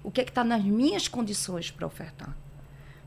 O 0.02 0.10
que 0.10 0.20
é 0.20 0.24
que 0.24 0.30
está 0.30 0.44
nas 0.44 0.62
minhas 0.64 1.08
condições 1.08 1.70
para 1.70 1.86
ofertar? 1.86 2.36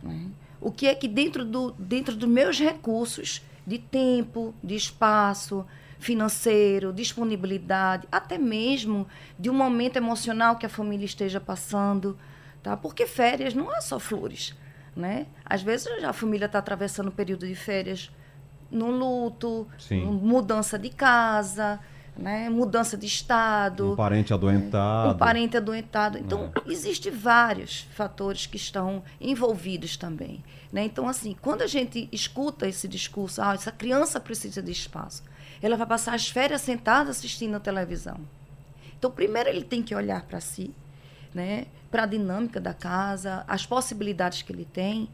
Né? 0.02 0.32
o 0.62 0.72
que 0.72 0.86
é 0.86 0.94
que 0.94 1.08
dentro, 1.08 1.44
do, 1.44 1.72
dentro 1.72 2.16
dos 2.16 2.30
meus 2.30 2.60
recursos 2.60 3.42
de 3.66 3.80
tempo, 3.80 4.54
de 4.64 4.76
espaço, 4.76 5.66
financeiro, 6.00 6.94
disponibilidade, 6.94 8.08
até 8.12 8.38
mesmo 8.38 9.08
de 9.38 9.50
um 9.50 9.54
momento 9.54 9.98
emocional 9.98 10.56
que 10.56 10.66
a 10.66 10.70
família 10.70 11.06
esteja 11.06 11.40
passando, 11.40 12.18
tá? 12.62 12.78
Porque 12.78 13.08
férias 13.08 13.54
não 13.54 13.76
é 13.76 13.82
só 13.82 14.00
flores, 14.00 14.56
né? 14.96 15.28
Às 15.46 15.62
vezes 15.62 15.88
a 16.04 16.14
família 16.14 16.46
está 16.46 16.60
atravessando 16.60 17.08
um 17.08 17.12
período 17.12 17.48
de 17.48 17.56
férias 17.56 18.12
no 18.70 18.90
luto, 18.90 19.68
mudança 20.22 20.80
de 20.80 20.90
casa, 20.90 21.80
né? 22.18 22.50
mudança 22.50 22.98
de 22.98 23.06
estado. 23.06 23.94
Um 23.94 23.96
parente 23.96 24.34
adoentado. 24.34 25.14
Um 25.14 25.18
parente 25.18 25.58
adoentado. 25.58 26.18
Então, 26.18 26.52
é. 26.56 26.72
existem 26.72 27.12
vários 27.12 27.82
fatores 27.94 28.46
que 28.46 28.58
estão 28.58 29.04
envolvidos 29.20 29.98
também. 29.98 30.44
Né? 30.72 30.86
Então, 30.86 31.08
assim, 31.08 31.36
quando 31.42 31.62
a 31.62 31.68
gente 31.68 32.08
escuta 32.12 32.68
esse 32.68 32.88
discurso, 32.88 33.42
ah, 33.42 33.54
essa 33.54 33.72
criança 33.72 34.20
precisa 34.20 34.62
de 34.62 34.72
espaço, 34.72 35.24
ela 35.62 35.76
vai 35.76 35.86
passar 35.86 36.14
as 36.14 36.30
férias 36.30 36.62
sentada 36.62 37.12
assistindo 37.12 37.56
a 37.56 37.60
televisão. 37.60 38.20
Então, 38.98 39.12
primeiro 39.12 39.50
ele 39.50 39.64
tem 39.64 39.82
que 39.82 39.96
olhar 39.96 40.24
para 40.24 40.40
si, 40.40 40.74
né? 41.34 41.66
Para 41.92 42.04
a 42.04 42.08
dinâmica 42.08 42.60
da 42.60 42.74
casa, 42.74 43.44
as 43.48 43.66
possibilidades 43.66 44.42
que 44.42 44.52
ele 44.52 44.66
tem. 44.66 45.10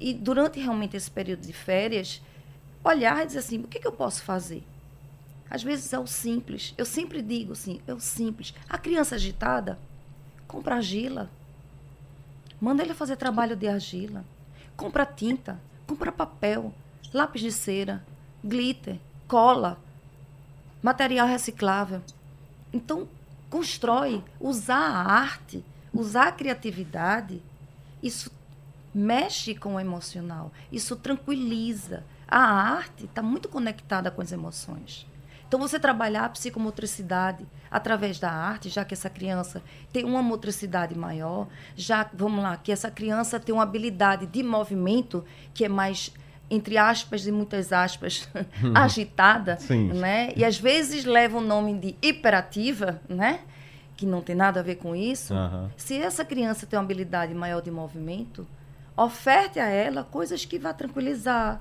E 0.00 0.14
durante 0.14 0.60
realmente 0.60 0.96
esse 0.96 1.10
período 1.10 1.42
de 1.42 1.52
férias, 1.52 2.22
olhar 2.84 3.22
e 3.22 3.26
dizer 3.26 3.40
assim, 3.40 3.58
o 3.58 3.68
que, 3.68 3.80
que 3.80 3.86
eu 3.86 3.92
posso 3.92 4.22
fazer? 4.22 4.64
Às 5.50 5.62
vezes 5.62 5.92
é 5.92 5.98
o 5.98 6.06
simples. 6.06 6.72
Eu 6.78 6.86
sempre 6.86 7.20
digo 7.20 7.52
assim, 7.52 7.80
é 7.86 7.92
o 7.92 8.00
simples. 8.00 8.54
A 8.68 8.78
criança 8.78 9.16
agitada, 9.16 9.78
compra 10.48 10.76
argila. 10.76 11.28
Manda 12.60 12.82
ele 12.82 12.94
fazer 12.94 13.16
trabalho 13.16 13.56
de 13.56 13.68
argila. 13.68 14.24
Compra 14.76 15.04
tinta, 15.04 15.60
compra 15.86 16.10
papel, 16.10 16.72
lápis 17.12 17.42
de 17.42 17.52
cera, 17.52 18.02
glitter, 18.42 18.98
cola, 19.28 19.78
material 20.82 21.26
reciclável. 21.26 22.00
Então, 22.72 23.06
constrói, 23.50 24.24
usar 24.40 24.78
a 24.78 25.12
arte, 25.12 25.62
usar 25.92 26.28
a 26.28 26.32
criatividade, 26.32 27.42
isso 28.02 28.30
mexe 28.94 29.54
com 29.54 29.74
o 29.74 29.80
emocional, 29.80 30.52
isso 30.70 30.96
tranquiliza. 30.96 32.04
A 32.26 32.38
arte 32.38 33.04
está 33.04 33.22
muito 33.22 33.48
conectada 33.48 34.10
com 34.10 34.22
as 34.22 34.32
emoções. 34.32 35.06
Então, 35.46 35.60
você 35.60 35.78
trabalhar 35.78 36.24
a 36.24 36.28
psicomotricidade 36.30 37.46
através 37.70 38.18
da 38.18 38.30
arte, 38.30 38.70
já 38.70 38.86
que 38.86 38.94
essa 38.94 39.10
criança 39.10 39.62
tem 39.92 40.02
uma 40.02 40.22
motricidade 40.22 40.94
maior, 40.96 41.46
já, 41.76 42.08
vamos 42.14 42.42
lá, 42.42 42.56
que 42.56 42.72
essa 42.72 42.90
criança 42.90 43.38
tem 43.38 43.54
uma 43.54 43.62
habilidade 43.62 44.24
de 44.24 44.42
movimento 44.42 45.22
que 45.52 45.64
é 45.64 45.68
mais 45.68 46.10
entre 46.50 46.76
aspas 46.76 47.26
e 47.26 47.32
muitas 47.32 47.72
aspas, 47.72 48.28
agitada, 48.74 49.56
Sim. 49.58 49.88
né? 49.94 50.32
E 50.36 50.44
às 50.44 50.58
vezes 50.58 51.06
leva 51.06 51.38
o 51.38 51.40
nome 51.40 51.78
de 51.78 51.96
hiperativa, 52.02 53.00
né? 53.08 53.40
Que 54.02 54.06
não 54.06 54.20
tem 54.20 54.34
nada 54.34 54.58
a 54.58 54.62
ver 54.64 54.74
com 54.74 54.96
isso. 54.96 55.32
Uhum. 55.32 55.70
Se 55.76 55.96
essa 55.96 56.24
criança 56.24 56.66
tem 56.66 56.76
uma 56.76 56.84
habilidade 56.84 57.32
maior 57.32 57.62
de 57.62 57.70
movimento, 57.70 58.44
oferte 58.96 59.60
a 59.60 59.68
ela 59.68 60.02
coisas 60.02 60.44
que 60.44 60.58
vá 60.58 60.72
tranquilizar, 60.72 61.60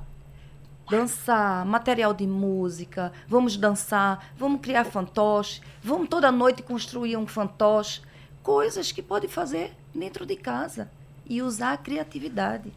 dançar, 0.90 1.64
material 1.68 2.16
de 2.16 2.26
música, 2.26 3.14
vamos 3.28 3.56
dançar, 3.58 4.34
vamos 4.36 4.60
criar 4.60 4.86
fantoche, 4.86 5.62
vamos 5.84 6.10
toda 6.10 6.32
noite 6.32 6.64
construir 6.64 7.16
um 7.16 7.28
fantoche, 7.28 8.02
coisas 8.42 8.92
que 8.92 9.04
pode 9.04 9.28
fazer 9.28 9.76
dentro 9.94 10.26
de 10.26 10.36
casa 10.36 10.90
e 11.28 11.44
usar 11.44 11.74
a 11.74 11.78
criatividade. 11.78 12.74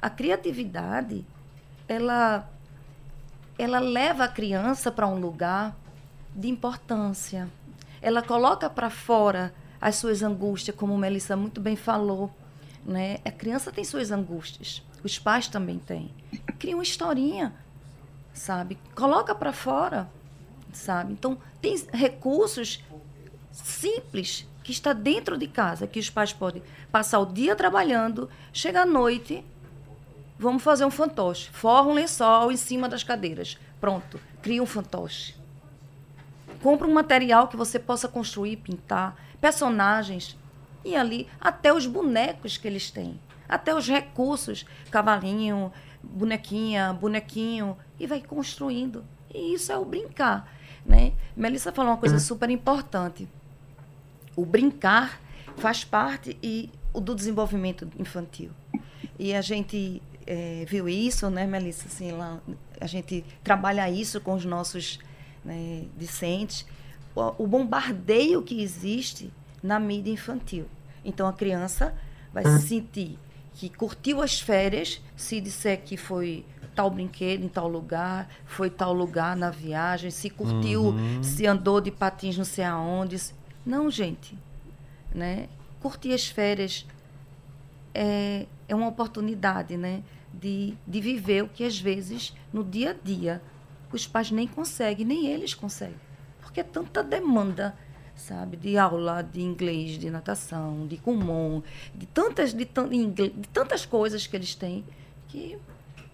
A 0.00 0.08
criatividade, 0.08 1.22
ela 1.86 2.48
ela 3.58 3.78
leva 3.78 4.24
a 4.24 4.28
criança 4.28 4.90
para 4.90 5.06
um 5.06 5.20
lugar 5.20 5.76
de 6.34 6.48
importância. 6.48 7.46
Ela 8.02 8.22
coloca 8.22 8.68
para 8.70 8.90
fora 8.90 9.54
as 9.80 9.96
suas 9.96 10.22
angústias, 10.22 10.76
como 10.76 10.96
Melissa 10.96 11.36
muito 11.36 11.60
bem 11.60 11.76
falou, 11.76 12.30
né? 12.84 13.18
A 13.24 13.30
criança 13.30 13.70
tem 13.72 13.84
suas 13.84 14.10
angústias. 14.10 14.82
Os 15.02 15.18
pais 15.18 15.48
também 15.48 15.78
têm. 15.78 16.10
Cria 16.58 16.76
uma 16.76 16.82
historinha, 16.82 17.54
sabe? 18.32 18.78
Coloca 18.94 19.34
para 19.34 19.52
fora, 19.52 20.10
sabe? 20.72 21.12
Então, 21.12 21.38
tem 21.60 21.74
recursos 21.92 22.82
simples 23.52 24.46
que 24.62 24.72
está 24.72 24.92
dentro 24.92 25.38
de 25.38 25.48
casa, 25.48 25.86
que 25.86 25.98
os 25.98 26.10
pais 26.10 26.32
podem 26.32 26.62
passar 26.92 27.18
o 27.20 27.26
dia 27.26 27.56
trabalhando, 27.56 28.28
chega 28.52 28.82
à 28.82 28.86
noite, 28.86 29.44
vamos 30.38 30.62
fazer 30.62 30.84
um 30.84 30.90
fantoche. 30.90 31.50
Forra 31.50 31.88
um 31.88 31.94
lençol 31.94 32.52
em 32.52 32.56
cima 32.56 32.88
das 32.88 33.02
cadeiras. 33.02 33.58
Pronto, 33.80 34.20
cria 34.42 34.62
um 34.62 34.66
fantoche. 34.66 35.34
Compra 36.62 36.86
um 36.86 36.92
material 36.92 37.48
que 37.48 37.56
você 37.56 37.78
possa 37.78 38.08
construir, 38.08 38.56
pintar, 38.56 39.16
personagens. 39.40 40.36
E 40.84 40.96
ali, 40.96 41.28
até 41.40 41.72
os 41.72 41.86
bonecos 41.86 42.56
que 42.56 42.66
eles 42.66 42.90
têm 42.90 43.18
até 43.50 43.74
os 43.74 43.88
recursos, 43.88 44.64
cavalinho, 44.90 45.72
bonequinha, 46.02 46.92
bonequinho, 46.92 47.76
e 47.98 48.06
vai 48.06 48.22
construindo. 48.22 49.04
E 49.34 49.54
isso 49.54 49.72
é 49.72 49.76
o 49.76 49.84
brincar. 49.84 50.48
Né? 50.86 51.12
Melissa 51.36 51.72
falou 51.72 51.90
uma 51.90 51.98
coisa 51.98 52.14
uhum. 52.14 52.20
super 52.20 52.48
importante. 52.48 53.28
O 54.36 54.46
brincar 54.46 55.20
faz 55.56 55.84
parte 55.84 56.38
e, 56.42 56.70
o 56.94 57.00
do 57.00 57.14
desenvolvimento 57.14 57.90
infantil. 57.98 58.50
E 59.18 59.34
a 59.34 59.40
gente 59.40 60.00
é, 60.26 60.64
viu 60.66 60.88
isso, 60.88 61.28
né, 61.28 61.46
Melissa? 61.46 61.88
Assim, 61.88 62.12
lá, 62.12 62.38
a 62.80 62.86
gente 62.86 63.24
trabalha 63.42 63.90
isso 63.90 64.20
com 64.20 64.34
os 64.34 64.44
nossos 64.44 64.98
né, 65.44 65.84
discentes. 65.96 66.66
O, 67.14 67.44
o 67.44 67.46
bombardeio 67.46 68.42
que 68.42 68.62
existe 68.62 69.32
na 69.62 69.78
mídia 69.78 70.12
infantil. 70.12 70.66
Então, 71.04 71.26
a 71.26 71.32
criança 71.32 71.94
vai 72.32 72.44
se 72.44 72.68
sentir 72.68 73.18
que 73.54 73.68
curtiu 73.68 74.22
as 74.22 74.40
férias, 74.40 75.02
se 75.16 75.40
disser 75.40 75.82
que 75.82 75.96
foi 75.96 76.44
tal 76.74 76.90
brinquedo 76.90 77.44
em 77.44 77.48
tal 77.48 77.68
lugar, 77.68 78.28
foi 78.46 78.70
tal 78.70 78.92
lugar 78.94 79.36
na 79.36 79.50
viagem, 79.50 80.10
se 80.10 80.30
curtiu, 80.30 80.84
uhum. 80.84 81.22
se 81.22 81.46
andou 81.46 81.80
de 81.80 81.90
patins 81.90 82.38
não 82.38 82.44
sei 82.44 82.64
aonde. 82.64 83.18
Não, 83.66 83.90
gente. 83.90 84.38
Né? 85.14 85.48
Curtir 85.80 86.14
as 86.14 86.26
férias 86.26 86.86
é, 87.92 88.46
é 88.68 88.74
uma 88.74 88.88
oportunidade 88.88 89.76
né? 89.76 90.02
de, 90.32 90.74
de 90.86 91.00
viver 91.00 91.42
o 91.42 91.48
que 91.48 91.64
às 91.64 91.78
vezes 91.78 92.32
no 92.52 92.64
dia 92.64 92.92
a 92.92 92.94
dia 92.94 93.42
os 93.96 94.06
pais 94.06 94.30
nem 94.30 94.46
conseguem, 94.46 95.06
nem 95.06 95.26
eles 95.26 95.54
conseguem. 95.54 95.96
Porque 96.40 96.60
é 96.60 96.64
tanta 96.64 97.02
demanda 97.02 97.74
sabe? 98.20 98.56
De 98.56 98.76
aula 98.76 99.22
de 99.22 99.40
inglês, 99.40 99.98
de 99.98 100.10
natação, 100.10 100.86
de 100.86 100.96
comum, 100.98 101.62
de 101.94 102.06
tantas, 102.06 102.52
de, 102.52 102.64
de 102.64 103.48
tantas 103.52 103.86
coisas 103.86 104.26
que 104.26 104.36
eles 104.36 104.54
têm 104.54 104.84
que 105.28 105.56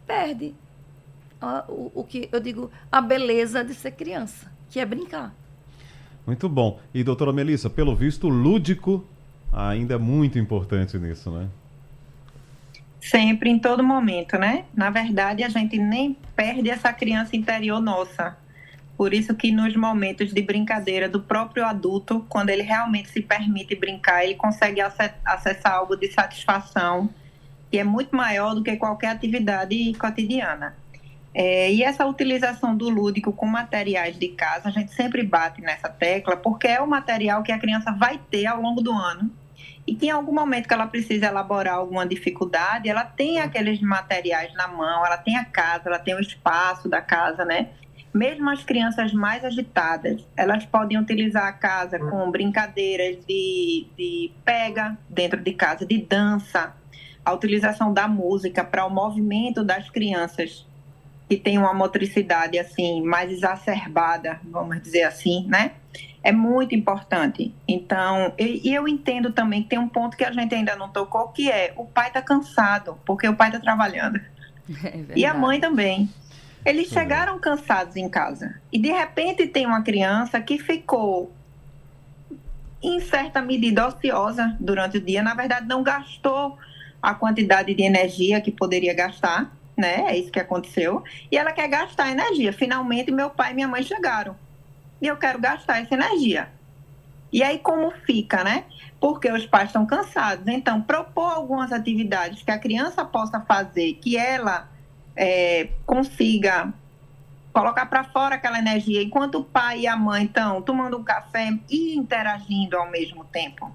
perde 0.07 0.55
a, 1.41 1.65
o, 1.69 1.91
o 1.95 2.05
que 2.05 2.29
eu 2.31 2.41
digo, 2.41 2.71
a 2.91 3.01
beleza 3.01 3.65
de 3.65 3.75
ser 3.75 3.93
criança, 3.93 4.51
que 4.71 4.79
é 4.79 4.87
brincar. 4.87 5.35
Muito 6.27 6.49
bom. 6.49 6.81
E 6.95 7.03
doutora 7.03 7.33
Melissa, 7.33 7.69
pelo 7.69 7.95
visto, 7.95 8.29
lúdico 8.29 9.05
ainda 9.53 9.95
é 9.95 9.99
muito 9.99 10.39
importante 10.39 10.99
nisso, 10.99 11.31
né? 11.31 11.49
Sempre, 13.01 13.51
em 13.51 13.59
todo 13.59 13.85
momento, 13.85 14.39
né? 14.39 14.65
Na 14.75 14.91
verdade, 14.91 15.45
a 15.45 15.49
gente 15.49 15.79
nem 15.79 16.17
perde 16.35 16.71
essa 16.71 16.93
criança 16.93 17.37
interior 17.37 17.81
nossa. 17.81 18.37
Por 18.97 19.13
isso 19.13 19.35
que 19.35 19.53
nos 19.53 19.77
momentos 19.77 20.33
de 20.33 20.41
brincadeira 20.41 21.09
do 21.09 21.21
próprio 21.21 21.65
adulto, 21.67 22.25
quando 22.29 22.49
ele 22.49 22.63
realmente 22.63 23.11
se 23.11 23.21
permite 23.21 23.77
brincar, 23.77 24.25
ele 24.25 24.35
consegue 24.35 24.81
acessar 24.81 25.73
algo 25.73 25.97
de 25.97 26.11
satisfação 26.11 27.11
que 27.71 27.79
é 27.79 27.85
muito 27.85 28.15
maior 28.17 28.55
do 28.55 28.63
que 28.63 28.77
qualquer 28.77 29.09
atividade 29.09 29.93
cotidiana. 29.95 30.77
É, 31.35 31.71
e 31.71 31.83
essa 31.83 32.07
utilização 32.07 32.75
do 32.75 32.89
lúdico 32.89 33.31
com 33.33 33.45
materiais 33.45 34.19
de 34.19 34.29
casa, 34.29 34.69
a 34.69 34.73
gente 34.73 34.93
sempre 34.95 35.23
bate 35.23 35.61
nessa 35.61 35.89
tecla, 35.89 36.37
porque 36.37 36.67
é 36.67 36.81
o 36.81 36.87
material 36.87 37.43
que 37.43 37.53
a 37.53 37.59
criança 37.59 37.93
vai 37.93 38.19
ter 38.31 38.47
ao 38.47 38.63
longo 38.63 38.81
do 38.81 38.91
ano. 38.91 39.31
E 39.87 39.95
que 39.95 40.07
em 40.07 40.11
algum 40.11 40.33
momento 40.33 40.67
que 40.67 40.75
ela 40.75 40.87
precisa 40.87 41.27
elaborar 41.27 41.75
alguma 41.75 42.05
dificuldade, 42.05 42.89
ela 42.89 43.05
tem 43.05 43.39
aqueles 43.39 43.81
materiais 43.81 44.53
na 44.55 44.67
mão, 44.67 45.07
ela 45.07 45.17
tem 45.17 45.37
a 45.37 45.45
casa, 45.45 45.85
ela 45.87 45.99
tem 45.99 46.15
o 46.15 46.21
espaço 46.21 46.89
da 46.89 47.01
casa, 47.01 47.45
né? 47.45 47.69
Mesmo 48.13 48.51
as 48.51 48.65
crianças 48.65 49.13
mais 49.13 49.45
agitadas, 49.45 50.27
elas 50.37 50.65
podem 50.65 50.99
utilizar 50.99 51.47
a 51.47 51.53
casa 51.53 51.99
com 51.99 52.31
brincadeiras 52.31 53.25
de, 53.27 53.87
de 53.97 54.33
pega 54.45 54.99
dentro 55.09 55.41
de 55.41 55.53
casa, 55.53 55.87
de 55.87 55.99
dança, 55.99 56.75
a 57.25 57.33
utilização 57.33 57.93
da 57.93 58.09
música 58.09 58.65
para 58.65 58.87
o 58.87 58.91
movimento 58.91 59.63
das 59.63 59.91
crianças 59.91 60.66
que 61.29 61.37
tem 61.37 61.59
uma 61.59 61.75
motricidade 61.75 62.59
assim 62.59 63.03
mais 63.03 63.31
exacerbada, 63.31 64.41
vamos 64.45 64.81
dizer 64.83 65.03
assim, 65.03 65.47
né? 65.49 65.73
É 66.23 66.33
muito 66.33 66.75
importante. 66.75 67.55
Então, 67.67 68.33
e, 68.39 68.73
eu 68.73 68.89
entendo 68.89 69.33
também 69.33 69.63
que 69.63 69.69
tem 69.69 69.79
um 69.79 69.89
ponto 69.89 70.17
que 70.17 70.25
a 70.25 70.33
gente 70.33 70.55
ainda 70.55 70.75
não 70.77 70.89
tocou, 70.89 71.29
que 71.29 71.51
é 71.51 71.73
o 71.77 71.85
pai 71.85 72.09
está 72.09 72.23
cansado, 72.23 72.99
porque 73.05 73.29
o 73.29 73.35
pai 73.35 73.49
está 73.49 73.61
trabalhando. 73.61 74.21
É 74.83 75.05
e 75.15 75.25
a 75.25 75.33
mãe 75.33 75.61
também. 75.61 76.11
Eles 76.65 76.89
chegaram 76.89 77.39
cansados 77.39 77.95
em 77.95 78.09
casa. 78.09 78.61
E 78.73 78.81
de 78.81 78.91
repente 78.91 79.47
tem 79.47 79.65
uma 79.65 79.81
criança 79.81 80.41
que 80.41 80.59
ficou 80.59 81.31
em 82.83 82.99
certa 82.99 83.41
medida 83.41 83.87
ociosa 83.87 84.57
durante 84.59 84.99
o 84.99 85.01
dia, 85.01 85.23
na 85.23 85.35
verdade 85.35 85.67
não 85.67 85.85
gastou 85.85 86.59
a 87.01 87.15
quantidade 87.15 87.73
de 87.73 87.83
energia 87.85 88.41
que 88.41 88.51
poderia 88.51 88.93
gastar 88.93 89.56
né? 89.77 90.07
É 90.09 90.17
isso 90.17 90.33
que 90.33 90.41
aconteceu. 90.41 91.05
E 91.31 91.37
ela 91.37 91.53
quer 91.53 91.69
gastar 91.69 92.11
energia. 92.11 92.53
Finalmente, 92.53 93.11
meu 93.11 93.31
pai 93.31 93.53
e 93.53 93.55
minha 93.55 93.69
mãe 93.69 93.83
chegaram. 93.83 94.37
E 95.01 95.07
eu 95.07 95.17
quero 95.17 95.39
gastar 95.39 95.83
essa 95.83 95.95
energia. 95.95 96.49
E 97.33 97.43
aí, 97.43 97.59
como 97.59 97.91
fica, 97.91 98.43
né? 98.43 98.65
Porque 98.99 99.31
os 99.31 99.45
pais 99.47 99.69
estão 99.69 99.85
cansados. 99.85 100.47
Então, 100.49 100.81
propor 100.81 101.33
algumas 101.33 101.73
atividades 101.73 102.43
que 102.43 102.51
a 102.51 102.59
criança 102.59 103.05
possa 103.05 103.41
fazer, 103.41 103.95
que 103.95 104.17
ela 104.17 104.69
é, 105.15 105.69
consiga 105.85 106.73
colocar 107.53 107.87
para 107.87 108.05
fora 108.05 108.35
aquela 108.35 108.59
energia, 108.59 109.03
enquanto 109.03 109.37
o 109.37 109.45
pai 109.45 109.81
e 109.81 109.87
a 109.87 109.97
mãe 109.97 110.27
estão 110.27 110.61
tomando 110.61 110.99
um 110.99 111.03
café 111.03 111.59
e 111.71 111.97
interagindo 111.97 112.77
ao 112.77 112.91
mesmo 112.91 113.25
tempo. 113.25 113.75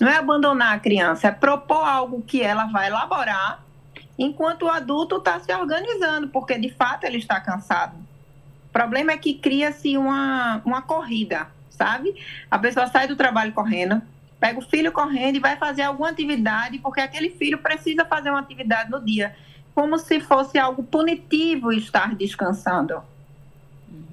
Não 0.00 0.08
é 0.08 0.16
abandonar 0.16 0.74
a 0.74 0.80
criança, 0.80 1.28
é 1.28 1.30
propor 1.30 1.86
algo 1.86 2.22
que 2.22 2.42
ela 2.42 2.64
vai 2.66 2.88
elaborar 2.88 3.62
enquanto 4.20 4.64
o 4.64 4.68
adulto 4.68 5.16
está 5.16 5.40
se 5.40 5.50
organizando, 5.54 6.28
porque 6.28 6.58
de 6.58 6.68
fato 6.68 7.04
ele 7.04 7.16
está 7.16 7.40
cansado. 7.40 7.96
O 8.66 8.72
problema 8.72 9.12
é 9.12 9.16
que 9.16 9.32
cria-se 9.32 9.96
uma, 9.96 10.60
uma 10.62 10.82
corrida, 10.82 11.48
sabe? 11.70 12.14
A 12.50 12.58
pessoa 12.58 12.86
sai 12.86 13.08
do 13.08 13.16
trabalho 13.16 13.52
correndo, 13.52 14.02
pega 14.38 14.58
o 14.58 14.62
filho 14.62 14.92
correndo 14.92 15.36
e 15.36 15.40
vai 15.40 15.56
fazer 15.56 15.82
alguma 15.82 16.10
atividade, 16.10 16.78
porque 16.78 17.00
aquele 17.00 17.30
filho 17.30 17.58
precisa 17.58 18.04
fazer 18.04 18.28
uma 18.28 18.40
atividade 18.40 18.90
no 18.90 19.02
dia, 19.02 19.34
como 19.74 19.98
se 19.98 20.20
fosse 20.20 20.58
algo 20.58 20.82
punitivo 20.82 21.72
estar 21.72 22.14
descansando. 22.14 23.02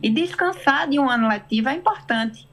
E 0.02 0.10
descansar 0.10 0.88
de 0.88 0.98
um 0.98 1.10
ano 1.10 1.28
letivo 1.28 1.68
é 1.68 1.76
importante. 1.76 2.48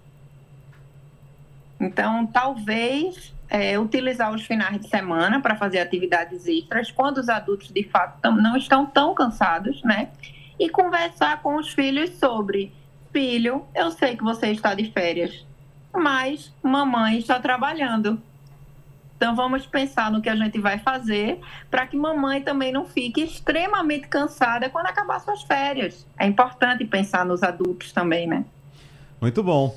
Então, 1.79 2.27
talvez 2.27 3.34
é, 3.49 3.79
utilizar 3.79 4.33
os 4.33 4.43
finais 4.43 4.81
de 4.81 4.89
semana 4.89 5.41
para 5.41 5.57
fazer 5.57 5.79
atividades 5.79 6.47
extras, 6.47 6.91
quando 6.91 7.19
os 7.19 7.29
adultos 7.29 7.69
de 7.69 7.85
fato 7.85 8.21
tam, 8.21 8.37
não 8.37 8.57
estão 8.57 8.87
tão 8.87 9.15
cansados, 9.15 9.83
né? 9.83 10.09
E 10.59 10.69
conversar 10.69 11.43
com 11.43 11.57
os 11.57 11.69
filhos 11.73 12.11
sobre: 12.19 12.73
filho, 13.13 13.65
eu 13.75 13.91
sei 13.91 14.17
que 14.17 14.25
você 14.25 14.49
está 14.49 14.75
de 14.75 14.91
férias, 14.91 15.47
mas 15.93 16.53
mamãe 16.63 17.19
está 17.19 17.39
trabalhando. 17.39 18.21
Então 19.17 19.35
vamos 19.35 19.67
pensar 19.67 20.11
no 20.11 20.21
que 20.21 20.29
a 20.29 20.37
gente 20.37 20.59
vai 20.61 20.79
fazer 20.79 21.41
para 21.71 21.87
que 21.87 21.97
mamãe 21.97 22.43
também 22.43 22.73
não 22.73 22.85
fique 22.85 23.23
extremamente 23.23 24.09
cansada 24.09 24.69
quando 24.69 24.87
acabar 24.87 25.21
suas 25.21 25.43
férias. 25.43 26.07
É 26.19 26.27
importante 26.27 26.85
pensar 26.85 27.25
nos 27.25 27.43
adultos 27.43 27.93
também, 27.93 28.27
né? 28.27 28.45
Muito 29.21 29.43
bom. 29.43 29.75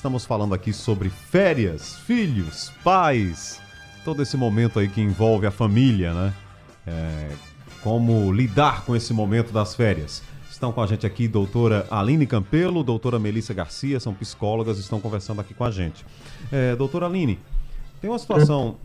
Estamos 0.00 0.24
falando 0.24 0.54
aqui 0.54 0.72
sobre 0.72 1.10
férias, 1.10 1.94
filhos, 1.94 2.72
pais, 2.82 3.60
todo 4.02 4.22
esse 4.22 4.34
momento 4.34 4.78
aí 4.78 4.88
que 4.88 4.98
envolve 4.98 5.46
a 5.46 5.50
família, 5.50 6.14
né? 6.14 6.34
É, 6.86 7.28
como 7.82 8.32
lidar 8.32 8.86
com 8.86 8.96
esse 8.96 9.12
momento 9.12 9.52
das 9.52 9.74
férias. 9.74 10.22
Estão 10.50 10.72
com 10.72 10.80
a 10.80 10.86
gente 10.86 11.06
aqui 11.06 11.28
doutora 11.28 11.86
Aline 11.90 12.26
Campelo, 12.26 12.82
doutora 12.82 13.18
Melissa 13.18 13.52
Garcia, 13.52 14.00
são 14.00 14.14
psicólogas, 14.14 14.78
estão 14.78 14.98
conversando 15.02 15.42
aqui 15.42 15.52
com 15.52 15.64
a 15.64 15.70
gente. 15.70 16.02
É, 16.50 16.74
doutora 16.74 17.04
Aline, 17.04 17.38
tem 18.00 18.08
uma 18.08 18.18
situação 18.18 18.76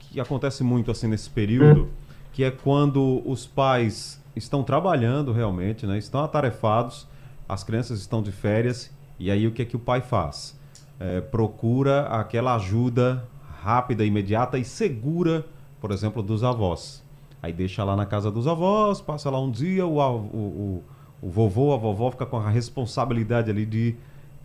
que 0.00 0.18
acontece 0.18 0.64
muito 0.64 0.90
assim 0.90 1.06
nesse 1.06 1.30
período, 1.30 1.88
que 2.32 2.42
é 2.42 2.50
quando 2.50 3.22
os 3.24 3.46
pais 3.46 4.20
estão 4.34 4.64
trabalhando 4.64 5.30
realmente, 5.30 5.86
né? 5.86 5.98
Estão 5.98 6.24
atarefados, 6.24 7.06
as 7.48 7.62
crianças 7.62 8.00
estão 8.00 8.20
de 8.20 8.32
férias 8.32 8.90
e 9.18 9.30
aí 9.30 9.46
o 9.46 9.52
que 9.52 9.62
é 9.62 9.64
que 9.64 9.76
o 9.76 9.78
pai 9.78 10.00
faz? 10.00 10.58
É, 11.00 11.20
procura 11.20 12.02
aquela 12.06 12.54
ajuda 12.54 13.24
rápida, 13.62 14.04
imediata 14.04 14.58
e 14.58 14.64
segura, 14.64 15.44
por 15.80 15.90
exemplo, 15.90 16.22
dos 16.22 16.44
avós. 16.44 17.02
Aí 17.42 17.52
deixa 17.52 17.84
lá 17.84 17.94
na 17.94 18.06
casa 18.06 18.30
dos 18.30 18.46
avós, 18.46 19.00
passa 19.00 19.30
lá 19.30 19.40
um 19.40 19.50
dia, 19.50 19.86
o, 19.86 19.98
o, 19.98 20.36
o, 20.36 20.84
o 21.22 21.30
vovô, 21.30 21.72
a 21.72 21.76
vovó 21.76 22.10
fica 22.10 22.26
com 22.26 22.36
a 22.36 22.48
responsabilidade 22.48 23.50
ali 23.50 23.64
de 23.64 23.94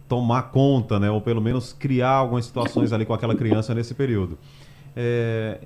tomar 0.07 0.43
conta, 0.51 0.99
né? 0.99 1.09
Ou 1.09 1.21
pelo 1.21 1.41
menos 1.41 1.73
criar 1.73 2.12
algumas 2.12 2.45
situações 2.45 2.93
ali 2.93 3.05
com 3.05 3.13
aquela 3.13 3.36
criança 3.36 3.73
nesse 3.73 3.93
período. 3.93 4.38
É, 4.95 5.59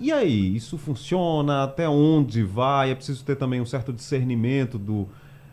e 0.00 0.10
aí, 0.10 0.56
isso 0.56 0.78
funciona? 0.78 1.64
Até 1.64 1.88
onde 1.88 2.42
vai? 2.42 2.90
É 2.90 2.94
preciso 2.94 3.22
ter 3.24 3.36
também 3.36 3.60
um 3.60 3.66
certo 3.66 3.92
discernimento 3.92 4.78
do, 4.78 5.06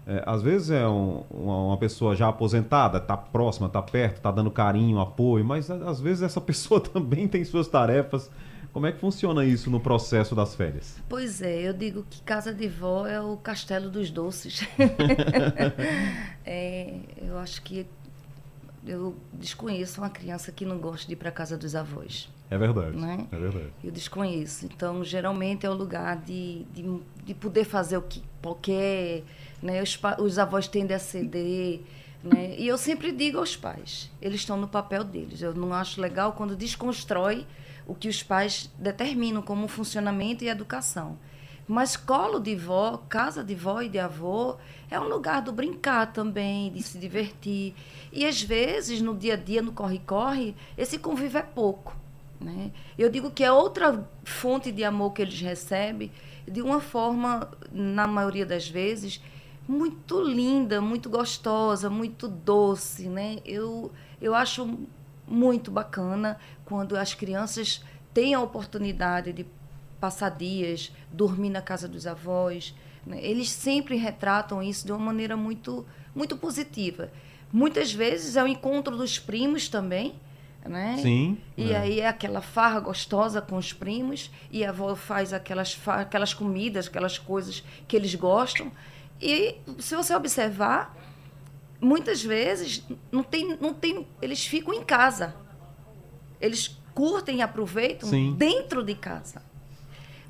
é, 0.06 0.24
às 0.26 0.42
vezes 0.42 0.72
é 0.72 0.88
um, 0.88 1.24
uma, 1.30 1.58
uma, 1.66 1.78
pessoa 1.78 2.16
já 2.16 2.28
aposentada, 2.28 2.98
está 2.98 3.16
próxima, 3.16 3.68
está 3.68 3.82
perto, 3.82 4.18
está 4.18 4.32
dando 4.32 4.50
carinho, 4.50 5.00
apoio, 5.00 5.46
mas 5.46 5.70
às 5.70 6.00
vezes 6.00 6.24
essa 6.24 6.42
pessoa 6.42 6.82
também 6.82 7.28
tem 7.28 7.44
suas 7.44 7.68
tarefas. 7.68 8.30
Como 8.74 8.86
é 8.86 8.92
que 8.92 9.00
funciona 9.00 9.44
isso 9.44 9.70
no 9.70 9.82
processo 9.82 10.34
das 10.34 10.56
férias? 10.56 10.98
Pois 11.10 11.42
é, 11.42 11.68
eu 11.68 11.74
digo 11.74 12.06
que 12.10 12.22
casa 12.22 12.54
de 12.54 12.70
vó 12.70 13.06
é 13.06 13.20
o 13.20 13.36
castelo 13.36 13.90
dos 13.90 14.10
doces. 14.10 14.66
é, 16.46 16.94
eu 17.22 17.38
acho 17.38 17.62
que 17.64 17.86
eu 18.88 19.14
desconheço 19.34 20.00
uma 20.00 20.10
criança 20.10 20.54
que 20.54 20.66
não 20.66 20.78
gosta 20.80 21.06
de 21.06 21.14
ir 21.14 21.18
para 21.18 21.32
casa 21.32 21.58
dos 21.58 21.76
avós. 21.76 22.30
É 22.50 22.58
verdade. 22.58 22.98
Né? 22.98 23.28
É 23.32 23.38
verdade. 23.38 23.72
Eu 23.84 23.92
desconheço. 23.92 24.66
Então, 24.66 25.04
geralmente 25.04 25.66
é 25.66 25.70
o 25.70 25.74
lugar 25.74 26.18
de, 26.18 26.64
de, 26.74 27.00
de 27.26 27.34
poder 27.34 27.66
fazer 27.66 27.98
o 27.98 28.02
que 28.02 28.24
quer 28.62 29.24
né? 29.62 29.82
Os, 29.82 30.00
os 30.20 30.40
avós 30.40 30.68
tendem 30.68 30.96
a 30.96 31.00
ceder. 31.00 31.82
Né? 32.24 32.56
E 32.58 32.68
eu 32.68 32.78
sempre 32.78 33.12
digo 33.12 33.40
aos 33.40 33.56
pais, 33.56 34.12
eles 34.22 34.42
estão 34.42 34.58
no 34.58 34.68
papel 34.68 35.04
deles. 35.04 35.42
Eu 35.42 35.54
não 35.54 35.74
acho 35.74 36.00
legal 36.00 36.34
quando 36.34 36.56
desconstrói 36.56 37.46
o 37.88 37.96
que 37.96 38.08
os 38.08 38.22
pais 38.22 38.70
determinam 38.78 39.42
como 39.42 39.68
funcionamento 39.68 40.44
e 40.44 40.50
educação. 40.50 41.18
Mas 41.68 41.96
colo 41.96 42.40
de 42.40 42.56
vó, 42.56 42.98
casa 43.08 43.44
de 43.44 43.56
vó 43.56 43.82
e 43.82 43.90
de 43.90 43.98
avô, 43.98 44.58
é 44.90 45.00
um 45.00 45.08
lugar 45.08 45.42
do 45.42 45.54
brincar 45.54 46.12
também, 46.12 46.72
de 46.72 46.84
se 46.84 46.98
divertir. 46.98 47.74
E 48.12 48.26
às 48.26 48.42
vezes, 48.42 49.02
no 49.02 49.16
dia 49.16 49.36
a 49.36 49.38
dia, 49.38 49.62
no 49.62 49.72
corre-corre, 49.72 50.56
esse 50.78 51.00
convívio 51.00 51.38
é 51.40 51.44
pouco. 51.44 51.96
Né? 52.40 52.72
Eu 52.98 53.10
digo 53.10 53.32
que 53.32 53.44
é 53.44 53.52
outra 53.52 54.06
fonte 54.24 54.72
de 54.72 54.84
amor 54.84 55.14
que 55.14 55.22
eles 55.22 55.40
recebem, 55.40 56.12
de 56.48 56.62
uma 56.62 56.82
forma, 56.82 57.50
na 57.72 58.08
maioria 58.08 58.46
das 58.46 58.68
vezes, 58.68 59.22
muito 59.68 60.22
linda, 60.22 60.82
muito 60.82 61.10
gostosa, 61.10 61.90
muito 61.90 62.28
doce, 62.28 63.08
né? 63.08 63.40
Eu, 63.46 63.92
eu 64.22 64.36
acho 64.36 64.78
muito 65.28 65.72
bacana 65.72 66.38
quando 66.66 66.96
as 66.98 67.14
crianças 67.14 67.84
têm 68.14 68.34
a 68.34 68.42
oportunidade 68.42 69.32
de 69.32 69.46
passar 70.00 70.30
dias, 70.30 70.92
dormir 71.12 71.50
na 71.50 71.62
casa 71.62 71.88
dos 71.88 72.06
avós. 72.08 72.76
Né? 73.06 73.20
Eles 73.24 73.50
sempre 73.50 73.96
retratam 73.96 74.62
isso 74.62 74.86
de 74.86 74.92
uma 74.92 75.00
maneira 75.00 75.38
muito, 75.38 75.86
muito 76.16 76.36
positiva. 76.36 77.12
Muitas 77.54 77.94
vezes 77.94 78.36
é 78.36 78.44
o 78.44 78.48
encontro 78.48 78.98
dos 78.98 79.20
primos 79.20 79.68
também, 79.70 80.16
né? 80.66 80.98
Sim. 81.02 81.38
E 81.58 81.72
é. 81.72 81.78
aí 81.78 82.00
é 82.00 82.08
aquela 82.08 82.42
farra 82.42 82.80
gostosa 82.80 83.42
com 83.42 83.58
os 83.58 83.74
primos 83.74 84.32
e 84.52 84.64
a 84.64 84.70
avó 84.70 84.96
faz 84.96 85.34
aquelas, 85.34 85.78
aquelas 85.88 86.34
comidas, 86.34 86.88
aquelas 86.88 87.18
coisas 87.18 87.64
que 87.88 87.96
eles 87.96 88.16
gostam. 88.16 88.72
E 89.22 89.58
se 89.80 89.96
você 89.96 90.16
observar, 90.16 90.96
muitas 91.80 92.24
vezes 92.24 92.84
não 93.12 93.24
tem, 93.24 93.58
não 93.60 93.74
tem, 93.74 94.08
eles 94.22 94.46
ficam 94.46 94.74
em 94.74 94.84
casa. 94.84 95.36
Eles 96.40 96.80
curtem 96.94 97.38
e 97.38 97.42
aproveitam 97.42 98.10
Sim. 98.10 98.34
dentro 98.34 98.84
de 98.84 98.96
casa. 98.96 99.42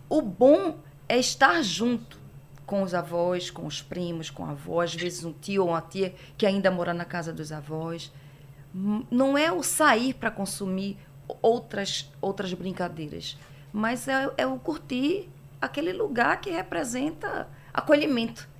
O 0.10 0.22
bom 0.22 0.78
é 1.08 1.18
estar 1.18 1.62
junto 1.62 2.20
com 2.66 2.84
os 2.84 2.94
avós, 2.94 3.50
com 3.50 3.66
os 3.66 3.82
primos, 3.82 4.30
com 4.30 4.46
a 4.46 4.52
avó, 4.52 4.82
às 4.82 4.94
vezes 4.94 5.24
um 5.24 5.34
tio 5.34 5.64
ou 5.64 5.70
uma 5.70 5.82
tia 5.82 6.14
que 6.38 6.46
ainda 6.46 6.70
mora 6.70 6.94
na 6.94 7.06
casa 7.06 7.34
dos 7.34 7.52
avós. 7.52 8.12
Não 8.74 9.38
é 9.38 9.52
o 9.52 9.64
sair 9.64 10.14
para 10.14 10.32
consumir 10.32 10.98
outras, 11.42 12.10
outras 12.22 12.54
brincadeiras, 12.54 13.38
mas 13.74 14.08
é, 14.08 14.30
é 14.38 14.48
o 14.48 14.58
curtir 14.58 15.30
aquele 15.62 15.94
lugar 15.94 16.40
que 16.42 16.50
representa 16.50 17.48
acolhimento. 17.74 18.51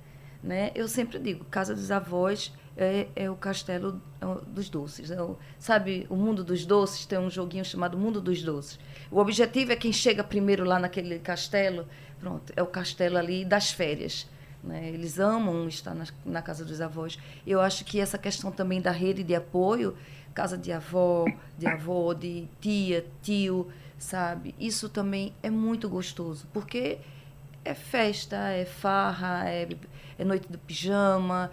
Né? 0.42 0.72
Eu 0.74 0.88
sempre 0.88 1.18
digo, 1.18 1.44
casa 1.44 1.74
dos 1.74 1.90
avós 1.90 2.52
é, 2.76 3.08
é 3.14 3.30
o 3.30 3.36
castelo 3.36 4.00
é 4.20 4.26
dos 4.46 4.68
doces. 4.68 5.10
É 5.10 5.22
o, 5.22 5.36
sabe, 5.58 6.06
o 6.10 6.16
mundo 6.16 6.42
dos 6.42 6.66
doces 6.66 7.06
tem 7.06 7.18
um 7.18 7.30
joguinho 7.30 7.64
chamado 7.64 7.96
Mundo 7.96 8.20
dos 8.20 8.42
Doces. 8.42 8.78
O 9.10 9.18
objetivo 9.18 9.72
é 9.72 9.76
quem 9.76 9.92
chega 9.92 10.24
primeiro 10.24 10.64
lá 10.64 10.78
naquele 10.78 11.18
castelo, 11.18 11.86
pronto, 12.18 12.52
é 12.56 12.62
o 12.62 12.66
castelo 12.66 13.18
ali 13.18 13.44
das 13.44 13.70
férias. 13.70 14.26
Né? 14.64 14.88
Eles 14.88 15.18
amam 15.18 15.68
estar 15.68 15.94
na, 15.94 16.04
na, 16.24 16.42
casa 16.42 16.64
dos 16.64 16.80
avós. 16.80 17.18
Eu 17.46 17.60
acho 17.60 17.84
que 17.84 18.00
essa 18.00 18.16
questão 18.16 18.50
também 18.50 18.80
da 18.80 18.90
rede 18.90 19.22
de 19.22 19.34
apoio, 19.34 19.96
casa 20.32 20.56
de 20.56 20.72
avó, 20.72 21.26
de 21.58 21.66
avô, 21.66 22.14
de 22.14 22.48
tia, 22.60 23.04
tio, 23.22 23.68
sabe? 23.98 24.54
Isso 24.58 24.88
também 24.88 25.32
é 25.42 25.50
muito 25.50 25.88
gostoso, 25.88 26.46
porque 26.52 26.98
é 27.64 27.74
festa, 27.74 28.36
é 28.36 28.64
farra, 28.64 29.48
é, 29.48 29.68
é 30.18 30.24
noite 30.24 30.50
do 30.50 30.58
pijama, 30.58 31.50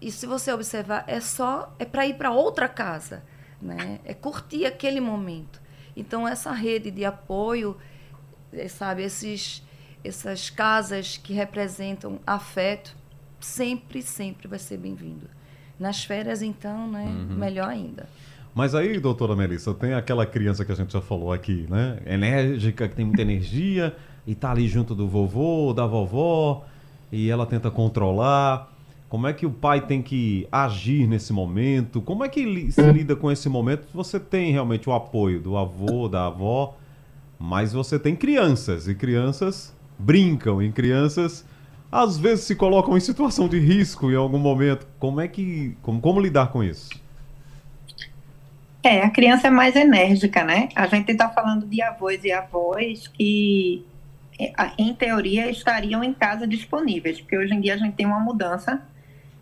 e 0.00 0.10
se 0.10 0.26
você 0.26 0.52
observar, 0.52 1.04
é 1.06 1.20
só 1.20 1.74
é 1.78 1.84
para 1.84 2.06
ir 2.06 2.14
para 2.14 2.30
outra 2.30 2.68
casa, 2.68 3.22
né? 3.60 3.98
É 4.04 4.12
curtir 4.12 4.66
aquele 4.66 5.00
momento. 5.00 5.60
Então 5.96 6.28
essa 6.28 6.52
rede 6.52 6.90
de 6.90 7.04
apoio, 7.04 7.76
é, 8.52 8.68
sabe, 8.68 9.02
esses 9.02 9.64
essas 10.04 10.50
casas 10.50 11.16
que 11.16 11.32
representam 11.32 12.20
afeto, 12.24 12.94
sempre, 13.40 14.02
sempre 14.02 14.46
vai 14.46 14.58
ser 14.58 14.76
bem-vindo. 14.76 15.28
Nas 15.80 16.04
férias, 16.04 16.42
então, 16.42 16.88
né, 16.88 17.04
uhum. 17.04 17.36
melhor 17.36 17.68
ainda. 17.68 18.08
Mas 18.54 18.74
aí, 18.74 18.98
doutora 19.00 19.34
Melissa, 19.34 19.74
tem 19.74 19.94
aquela 19.94 20.24
criança 20.24 20.64
que 20.64 20.72
a 20.72 20.74
gente 20.74 20.92
já 20.92 21.00
falou 21.00 21.32
aqui, 21.32 21.66
né? 21.68 21.98
Enérgica, 22.06 22.88
que 22.88 22.94
tem 22.94 23.04
muita 23.04 23.22
energia 23.22 23.94
e 24.26 24.34
tá 24.34 24.50
ali 24.50 24.66
junto 24.66 24.94
do 24.94 25.06
vovô, 25.06 25.72
da 25.72 25.86
vovó, 25.86 26.64
e 27.10 27.30
ela 27.30 27.46
tenta 27.46 27.70
controlar. 27.70 28.72
Como 29.08 29.26
é 29.26 29.32
que 29.32 29.46
o 29.46 29.50
pai 29.50 29.80
tem 29.80 30.02
que 30.02 30.48
agir 30.50 31.06
nesse 31.06 31.32
momento? 31.32 32.00
Como 32.00 32.24
é 32.24 32.28
que 32.28 32.72
se 32.72 32.82
lida 32.92 33.14
com 33.14 33.30
esse 33.30 33.48
momento? 33.48 33.86
Você 33.94 34.18
tem 34.18 34.50
realmente 34.50 34.88
o 34.88 34.92
apoio 34.92 35.40
do 35.40 35.56
avô, 35.56 36.08
da 36.08 36.26
avó, 36.26 36.76
mas 37.38 37.72
você 37.72 37.98
tem 37.98 38.16
crianças 38.16 38.88
e 38.88 38.94
crianças 38.94 39.74
brincam 39.98 40.62
e 40.62 40.70
crianças 40.70 41.44
às 41.90 42.18
vezes 42.18 42.44
se 42.44 42.54
colocam 42.54 42.96
em 42.96 43.00
situação 43.00 43.48
de 43.48 43.58
risco 43.58 44.10
em 44.10 44.16
algum 44.16 44.38
momento. 44.38 44.86
Como 44.98 45.20
é 45.20 45.28
que 45.28 45.76
como, 45.82 46.00
como 46.00 46.20
lidar 46.20 46.48
com 46.48 46.62
isso? 46.62 46.90
É, 48.82 49.02
a 49.02 49.10
criança 49.10 49.48
é 49.48 49.50
mais 49.50 49.74
enérgica, 49.74 50.44
né? 50.44 50.68
A 50.74 50.86
gente 50.86 51.10
está 51.10 51.28
falando 51.28 51.66
de 51.66 51.82
avós 51.82 52.22
e 52.22 52.30
avós 52.30 53.08
que, 53.08 53.84
em 54.78 54.94
teoria, 54.94 55.50
estariam 55.50 56.04
em 56.04 56.12
casa 56.12 56.46
disponíveis, 56.46 57.20
porque 57.20 57.36
hoje 57.36 57.54
em 57.54 57.60
dia 57.60 57.74
a 57.74 57.78
gente 57.78 57.94
tem 57.94 58.06
uma 58.06 58.20
mudança 58.20 58.82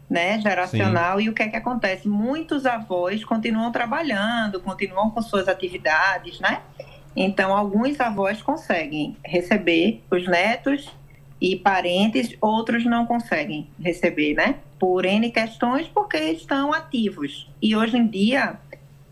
né, 0.09 0.40
geracional. 0.40 1.18
Sim. 1.18 1.24
E 1.24 1.28
o 1.28 1.33
que 1.33 1.42
é 1.42 1.48
que 1.48 1.57
acontece? 1.57 2.09
Muitos 2.09 2.66
avós 2.66 3.24
continuam 3.24 3.72
trabalhando, 3.72 4.61
continuam 4.61 5.11
com 5.11 5.20
suas 5.22 5.48
atividades, 5.48 6.38
né? 6.40 6.61
Então, 7.16 7.57
alguns 7.57 7.98
avós 8.00 8.42
conseguem 8.42 9.16
receber 9.24 10.02
os 10.11 10.26
netos 10.26 10.90
e 11.40 11.57
parentes, 11.57 12.37
outros 12.40 12.85
não 12.85 13.07
conseguem 13.07 13.68
receber, 13.80 14.35
né? 14.35 14.57
Por 14.78 15.04
N 15.04 15.30
questões, 15.30 15.87
porque 15.88 16.18
estão 16.18 16.72
ativos. 16.72 17.50
E 17.62 17.76
hoje 17.76 17.96
em 17.96 18.07
dia, 18.07 18.59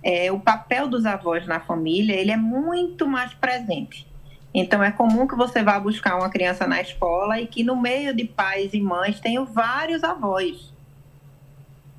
é, 0.02 0.32
o 0.32 0.40
papel 0.40 0.88
dos 0.88 1.06
avós 1.06 1.46
na 1.46 1.60
família, 1.60 2.14
ele 2.14 2.30
é 2.30 2.36
muito 2.36 3.06
mais 3.06 3.32
presente. 3.34 4.06
Então, 4.54 4.82
é 4.82 4.90
comum 4.90 5.26
que 5.26 5.34
você 5.34 5.62
vá 5.62 5.80
buscar 5.80 6.16
uma 6.16 6.28
criança 6.28 6.66
na 6.66 6.80
escola 6.80 7.40
e 7.40 7.46
que 7.46 7.64
no 7.64 7.74
meio 7.74 8.14
de 8.14 8.24
pais 8.24 8.74
e 8.74 8.80
mães 8.80 9.18
tenham 9.18 9.46
vários 9.46 10.04
avós 10.04 10.72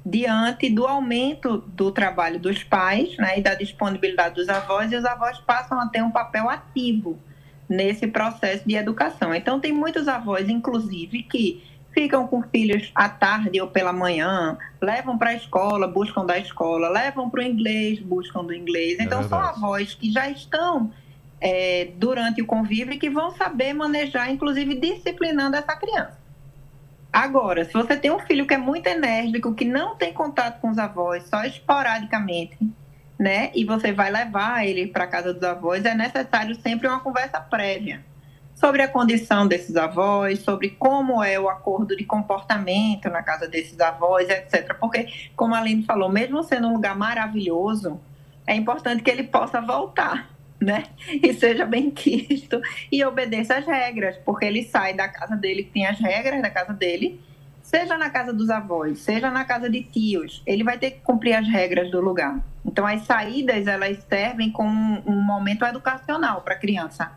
diante 0.06 0.70
do 0.70 0.86
aumento 0.86 1.58
do 1.68 1.92
trabalho 1.92 2.38
dos 2.38 2.63
pais 2.63 3.16
né, 3.18 3.39
e 3.39 3.42
da 3.42 3.56
disponibilidade 3.56 4.36
dos 4.36 4.50
avós, 4.50 4.92
e 4.92 4.96
os 4.96 5.06
avós 5.06 5.39
passam 5.39 5.80
a 5.80 5.88
ter 5.88 6.04
um 6.04 6.12
papel 6.12 6.50
ativo 6.50 7.18
nesse 7.70 8.06
processo 8.08 8.68
de 8.68 8.76
educação. 8.76 9.34
Então, 9.34 9.60
tem 9.60 9.72
muitos 9.72 10.08
avós, 10.08 10.50
inclusive, 10.50 11.24
que 11.24 11.63
ficam 11.94 12.28
com 12.28 12.42
filhos 12.44 12.92
à 12.94 13.08
tarde 13.08 13.62
ou 13.62 13.68
pela 13.68 13.94
manhã, 13.94 14.58
levam 14.82 15.18
para 15.18 15.30
a 15.30 15.36
escola, 15.36 15.88
buscam 15.88 16.26
da 16.26 16.38
escola, 16.38 16.89
levam 16.89 17.30
para 17.30 17.39
o 17.39 17.44
inglês, 17.44 18.00
buscam 18.00 18.44
do 18.44 18.54
inglês. 18.54 19.00
Então, 19.00 19.22
é 19.22 19.24
são 19.24 19.39
avós 19.39 19.94
que 19.94 20.12
já 20.12 20.30
estão 20.30 20.92
é, 21.43 21.89
durante 21.97 22.41
o 22.41 22.45
convívio 22.45 22.93
e 22.93 22.97
que 22.97 23.10
vão 23.10 23.32
saber 23.32 23.73
manejar, 23.73 24.32
inclusive 24.32 24.75
disciplinando 24.75 25.58
essa 25.58 25.75
criança. 25.75 26.17
Agora, 27.12 27.65
se 27.65 27.73
você 27.73 27.97
tem 27.97 28.10
um 28.10 28.19
filho 28.19 28.47
que 28.47 28.53
é 28.53 28.58
muito 28.58 28.88
enérgico, 28.88 29.53
que 29.53 29.65
não 29.65 29.95
tem 29.97 30.13
contato 30.13 30.62
com 30.62 30.69
os 30.69 30.77
avós, 30.77 31.27
só 31.27 31.43
esporadicamente, 31.43 32.58
né? 33.19 33.51
E 33.53 33.65
você 33.65 33.91
vai 33.91 34.10
levar 34.10 34.65
ele 34.65 34.88
para 34.88 35.06
casa 35.06 35.34
dos 35.34 35.43
avós, 35.43 35.84
é 35.84 35.93
necessário 35.93 36.56
sempre 36.56 36.88
uma 36.88 37.01
conversa 37.01 37.41
prévia 37.41 38.01
sobre 38.56 38.82
a 38.82 38.88
condição 38.88 39.45
desses 39.45 39.75
avós, 39.75 40.39
sobre 40.39 40.69
como 40.69 41.21
é 41.21 41.38
o 41.38 41.49
acordo 41.49 41.97
de 41.97 42.06
comportamento 42.06 43.10
na 43.10 43.21
casa 43.21 43.49
desses 43.49 43.79
avós, 43.82 44.29
etc. 44.29 44.75
Porque, 44.79 45.08
como 45.36 45.53
a 45.53 45.60
Aline 45.60 45.84
falou, 45.84 46.10
mesmo 46.10 46.41
sendo 46.41 46.69
um 46.69 46.73
lugar 46.73 46.95
maravilhoso, 46.95 47.99
é 48.47 48.56
importante 48.56 49.03
que 49.03 49.12
ele 49.12 49.23
possa 49.23 49.60
voltar, 49.60 50.33
né? 50.63 50.84
E 51.21 51.34
seja 51.34 51.65
bem 51.65 51.91
quisto 51.91 52.62
e 52.91 53.04
obedeça 53.04 53.58
às 53.58 53.65
regras, 53.65 54.17
porque 54.26 54.45
ele 54.45 54.63
sai 54.63 54.93
da 54.93 55.08
casa 55.08 55.36
dele, 55.36 55.63
que 55.63 55.71
tem 55.71 55.86
as 55.86 55.99
regras 55.99 56.41
da 56.41 56.49
casa 56.49 56.73
dele, 56.73 57.21
seja 57.62 57.97
na 57.97 58.10
casa 58.10 58.34
dos 58.34 58.49
avós, 58.49 58.99
seja 58.99 59.32
na 59.32 59.45
casa 59.45 59.69
de 59.69 59.82
tios, 59.82 60.43
ele 60.45 60.63
vai 60.63 60.78
ter 60.78 60.91
que 60.91 60.99
cumprir 60.99 61.34
as 61.34 61.47
regras 61.47 61.89
do 61.89 62.02
lugar. 62.02 62.43
Então, 62.65 62.86
as 62.86 63.02
saídas, 63.06 63.67
elas 63.67 64.04
servem 64.10 64.52
como 64.52 65.02
um 65.06 65.21
momento 65.21 65.65
educacional 65.65 66.41
para 66.41 66.54
a 66.54 66.60
criança. 66.60 67.12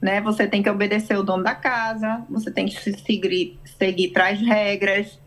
Né? 0.00 0.20
Você 0.20 0.46
tem 0.46 0.62
que 0.62 0.70
obedecer 0.70 1.18
o 1.18 1.22
dono 1.22 1.44
da 1.44 1.54
casa, 1.54 2.24
você 2.30 2.50
tem 2.50 2.66
que 2.66 2.80
seguir, 2.80 3.58
seguir 3.78 4.10
traz 4.10 4.40
regras. 4.40 5.18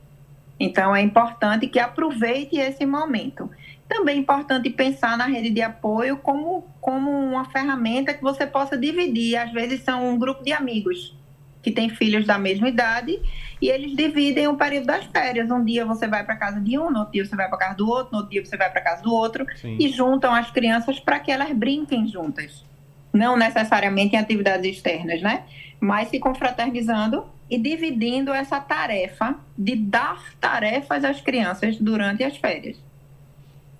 Então, 0.59 0.95
é 0.95 1.01
importante 1.01 1.67
que 1.67 1.79
aproveite 1.79 2.57
esse 2.57 2.85
momento. 2.85 3.49
Também 3.93 4.17
é 4.17 4.19
importante 4.19 4.71
pensar 4.71 5.15
na 5.15 5.27
rede 5.27 5.51
de 5.51 5.61
apoio 5.61 6.17
como, 6.17 6.65
como 6.81 7.11
uma 7.11 7.45
ferramenta 7.45 8.11
que 8.11 8.23
você 8.23 8.47
possa 8.47 8.75
dividir. 8.75 9.37
Às 9.37 9.51
vezes 9.51 9.83
são 9.83 10.09
um 10.09 10.17
grupo 10.17 10.43
de 10.43 10.51
amigos 10.51 11.15
que 11.61 11.71
têm 11.71 11.89
filhos 11.89 12.25
da 12.25 12.39
mesma 12.39 12.67
idade 12.67 13.19
e 13.61 13.69
eles 13.69 13.95
dividem 13.95 14.47
o 14.47 14.57
período 14.57 14.87
das 14.87 15.05
férias. 15.05 15.51
Um 15.51 15.63
dia 15.63 15.85
você 15.85 16.07
vai 16.07 16.25
para 16.25 16.35
casa 16.35 16.59
de 16.59 16.75
um, 16.79 16.89
no 16.89 16.99
outro 17.01 17.13
dia 17.13 17.23
você 17.23 17.35
vai 17.35 17.47
para 17.47 17.57
casa 17.59 17.75
do 17.75 17.87
outro, 17.87 18.11
no 18.11 18.17
outro 18.17 18.31
dia 18.31 18.43
você 18.43 18.57
vai 18.57 18.71
para 18.71 18.81
casa 18.81 19.03
do 19.03 19.13
outro 19.13 19.45
Sim. 19.57 19.77
e 19.79 19.87
juntam 19.89 20.33
as 20.33 20.49
crianças 20.49 20.99
para 20.99 21.19
que 21.19 21.31
elas 21.31 21.51
brinquem 21.51 22.07
juntas. 22.07 22.65
Não 23.13 23.37
necessariamente 23.37 24.15
em 24.15 24.19
atividades 24.19 24.75
externas, 24.75 25.21
né? 25.21 25.43
Mas 25.79 26.07
se 26.07 26.17
confraternizando 26.17 27.27
e 27.47 27.59
dividindo 27.59 28.33
essa 28.33 28.59
tarefa 28.59 29.35
de 29.55 29.75
dar 29.75 30.33
tarefas 30.41 31.03
às 31.05 31.21
crianças 31.21 31.77
durante 31.77 32.23
as 32.23 32.35
férias. 32.37 32.75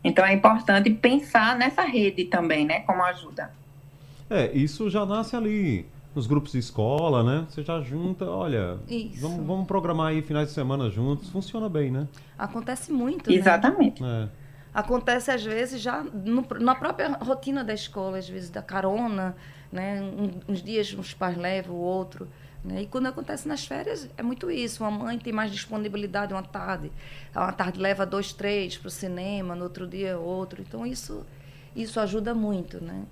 Então 0.03 0.25
é 0.25 0.33
importante 0.33 0.89
pensar 0.89 1.57
nessa 1.57 1.83
rede 1.83 2.25
também, 2.25 2.65
né, 2.65 2.81
como 2.81 3.03
ajuda. 3.03 3.51
É, 4.29 4.51
isso 4.51 4.89
já 4.89 5.05
nasce 5.05 5.35
ali 5.35 5.85
nos 6.15 6.27
grupos 6.27 6.51
de 6.51 6.59
escola, 6.59 7.23
né? 7.23 7.45
Você 7.49 7.63
já 7.63 7.81
junta, 7.81 8.25
olha, 8.25 8.77
vamos, 9.19 9.45
vamos, 9.45 9.67
programar 9.67 10.07
aí 10.07 10.21
finais 10.21 10.49
de 10.49 10.53
semana 10.53 10.89
juntos, 10.89 11.29
funciona 11.29 11.67
bem, 11.67 11.91
né? 11.91 12.07
Acontece 12.37 12.91
muito, 12.91 13.29
né? 13.29 13.35
Exatamente. 13.35 14.03
É. 14.03 14.27
Acontece 14.73 15.31
às 15.31 15.43
vezes 15.43 15.81
já 15.81 16.03
no, 16.03 16.45
na 16.59 16.75
própria 16.75 17.13
rotina 17.13 17.63
da 17.63 17.73
escola, 17.73 18.17
às 18.17 18.27
vezes 18.27 18.49
da 18.49 18.61
carona, 18.61 19.35
né? 19.71 20.01
Um, 20.01 20.51
uns 20.51 20.61
dias 20.61 20.93
uns 20.93 21.13
pais 21.13 21.37
levam, 21.37 21.75
o 21.75 21.79
outro. 21.79 22.27
Né? 22.63 22.83
E 22.83 22.87
quando 22.87 23.07
acontece 23.07 23.47
nas 23.47 23.65
férias, 23.65 24.07
é 24.17 24.23
muito 24.23 24.49
isso. 24.49 24.83
Uma 24.83 24.91
mãe 24.91 25.19
tem 25.19 25.33
mais 25.33 25.51
disponibilidade 25.51 26.33
uma 26.33 26.43
tarde. 26.43 26.91
Uma 27.35 27.51
tarde 27.51 27.79
leva 27.79 28.05
dois, 28.05 28.31
três 28.31 28.77
para 28.77 28.87
o 28.87 28.91
cinema, 28.91 29.55
no 29.55 29.63
outro 29.63 29.85
dia 29.85 30.17
outro. 30.17 30.61
Então, 30.61 30.85
isso, 30.85 31.25
isso 31.75 31.99
ajuda 31.99 32.33
muito, 32.33 32.81
né? 32.83 33.03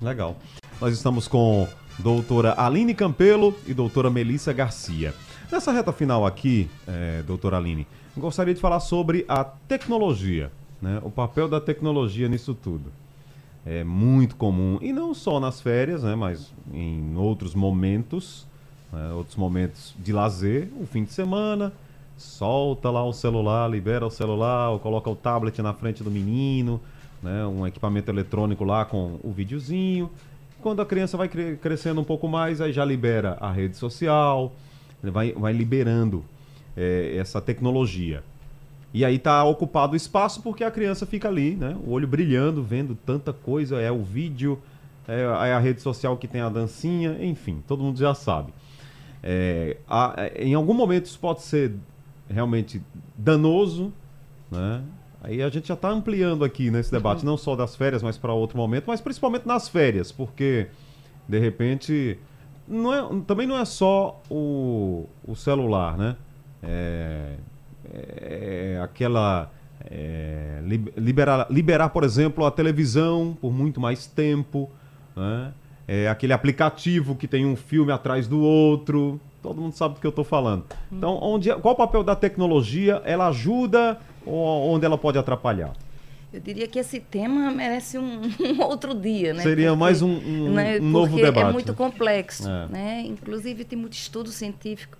Legal. 0.00 0.36
Nós 0.80 0.94
estamos 0.94 1.28
com 1.28 1.68
doutora 1.98 2.54
Aline 2.56 2.94
Campelo 2.94 3.54
e 3.66 3.74
doutora 3.74 4.10
Melissa 4.10 4.52
Garcia. 4.52 5.14
Nessa 5.50 5.72
reta 5.72 5.92
final 5.92 6.26
aqui, 6.26 6.68
é, 6.86 7.22
doutora 7.22 7.56
Aline, 7.56 7.86
gostaria 8.16 8.54
de 8.54 8.60
falar 8.60 8.80
sobre 8.80 9.24
a 9.28 9.44
tecnologia, 9.44 10.52
né? 10.80 11.00
o 11.02 11.10
papel 11.10 11.48
da 11.48 11.60
tecnologia 11.60 12.28
nisso 12.28 12.54
tudo. 12.54 12.92
É 13.64 13.82
muito 13.82 14.36
comum, 14.36 14.78
e 14.80 14.92
não 14.92 15.12
só 15.12 15.40
nas 15.40 15.60
férias, 15.60 16.02
né? 16.02 16.14
mas 16.14 16.52
em 16.72 17.16
outros 17.16 17.54
momentos, 17.54 18.46
né? 18.92 19.12
outros 19.12 19.36
momentos 19.36 19.94
de 19.98 20.12
lazer, 20.12 20.68
o 20.80 20.86
fim 20.86 21.04
de 21.04 21.12
semana, 21.12 21.72
solta 22.16 22.90
lá 22.90 23.04
o 23.04 23.12
celular, 23.12 23.70
libera 23.70 24.06
o 24.06 24.10
celular, 24.10 24.70
ou 24.70 24.78
coloca 24.78 25.08
o 25.08 25.16
tablet 25.16 25.60
na 25.62 25.72
frente 25.72 26.02
do 26.02 26.10
menino, 26.10 26.80
né? 27.22 27.46
um 27.46 27.66
equipamento 27.66 28.10
eletrônico 28.10 28.64
lá 28.64 28.84
com 28.84 29.18
o 29.22 29.30
videozinho. 29.30 30.10
Quando 30.60 30.82
a 30.82 30.86
criança 30.86 31.16
vai 31.16 31.28
cre 31.28 31.56
crescendo 31.56 32.00
um 32.00 32.04
pouco 32.04 32.26
mais, 32.26 32.60
aí 32.60 32.72
já 32.72 32.84
libera 32.84 33.36
a 33.40 33.52
rede 33.52 33.76
social, 33.76 34.52
vai, 35.02 35.32
vai 35.32 35.52
liberando 35.52 36.24
é, 36.76 37.16
essa 37.16 37.40
tecnologia. 37.40 38.22
E 38.92 39.04
aí 39.04 39.16
está 39.16 39.44
ocupado 39.44 39.92
o 39.92 39.96
espaço 39.96 40.42
porque 40.42 40.64
a 40.64 40.70
criança 40.70 41.04
fica 41.04 41.28
ali, 41.28 41.54
né? 41.54 41.76
O 41.86 41.90
olho 41.90 42.08
brilhando, 42.08 42.62
vendo 42.62 42.94
tanta 42.94 43.32
coisa, 43.32 43.80
é 43.80 43.92
o 43.92 44.02
vídeo, 44.02 44.58
é, 45.06 45.20
é 45.20 45.52
a 45.52 45.58
rede 45.58 45.82
social 45.82 46.16
que 46.16 46.26
tem 46.26 46.40
a 46.40 46.48
dancinha, 46.48 47.16
enfim, 47.20 47.62
todo 47.66 47.82
mundo 47.82 47.98
já 47.98 48.14
sabe. 48.14 48.52
É, 49.22 49.76
a, 49.88 50.14
é, 50.16 50.44
em 50.44 50.54
algum 50.54 50.74
momento 50.74 51.06
isso 51.06 51.18
pode 51.18 51.42
ser 51.42 51.74
realmente 52.28 52.80
danoso, 53.16 53.92
né? 54.50 54.82
Aí 55.20 55.42
a 55.42 55.48
gente 55.48 55.66
já 55.68 55.74
está 55.74 55.90
ampliando 55.90 56.44
aqui 56.44 56.70
nesse 56.70 56.92
debate, 56.92 57.24
não 57.24 57.36
só 57.36 57.56
das 57.56 57.74
férias, 57.74 58.02
mas 58.02 58.16
para 58.16 58.32
outro 58.32 58.56
momento, 58.56 58.84
mas 58.86 59.00
principalmente 59.00 59.46
nas 59.46 59.68
férias, 59.68 60.12
porque 60.12 60.68
de 61.28 61.38
repente 61.38 62.18
não 62.68 62.94
é, 62.94 63.22
também 63.26 63.46
não 63.46 63.58
é 63.58 63.64
só 63.64 64.22
o, 64.30 65.06
o 65.26 65.34
celular, 65.34 65.98
né? 65.98 66.16
É, 66.62 67.34
é 67.92 68.80
aquela 68.82 69.50
é, 69.84 70.60
liberar, 70.96 71.46
liberar, 71.50 71.88
por 71.88 72.04
exemplo, 72.04 72.44
a 72.44 72.50
televisão 72.50 73.36
por 73.40 73.52
muito 73.52 73.80
mais 73.80 74.06
tempo, 74.06 74.70
né? 75.16 75.52
É 75.88 76.06
aquele 76.06 76.34
aplicativo 76.34 77.16
que 77.16 77.26
tem 77.26 77.46
um 77.46 77.56
filme 77.56 77.90
atrás 77.90 78.28
do 78.28 78.40
outro. 78.40 79.18
Todo 79.42 79.58
mundo 79.58 79.72
sabe 79.72 79.94
do 79.94 80.00
que 80.02 80.06
eu 80.06 80.10
estou 80.10 80.24
falando. 80.24 80.66
Então, 80.92 81.18
onde, 81.22 81.50
qual 81.56 81.72
o 81.72 81.76
papel 81.76 82.04
da 82.04 82.14
tecnologia? 82.14 83.00
Ela 83.06 83.28
ajuda 83.28 83.98
ou 84.26 84.74
onde 84.74 84.84
ela 84.84 84.98
pode 84.98 85.16
atrapalhar? 85.16 85.72
Eu 86.30 86.40
diria 86.40 86.68
que 86.68 86.78
esse 86.78 87.00
tema 87.00 87.50
merece 87.50 87.96
um, 87.96 88.20
um 88.38 88.62
outro 88.62 88.94
dia, 88.94 89.32
né? 89.32 89.42
Seria 89.42 89.68
porque, 89.68 89.80
mais 89.80 90.02
um, 90.02 90.10
um, 90.10 90.52
né? 90.52 90.78
um 90.78 90.84
novo 90.84 91.16
debate. 91.16 91.48
é 91.48 91.52
muito 91.52 91.72
complexo, 91.72 92.46
é. 92.46 92.68
né? 92.68 93.02
Inclusive 93.06 93.64
tem 93.64 93.78
muito 93.78 93.94
estudo 93.94 94.30
científico, 94.30 94.98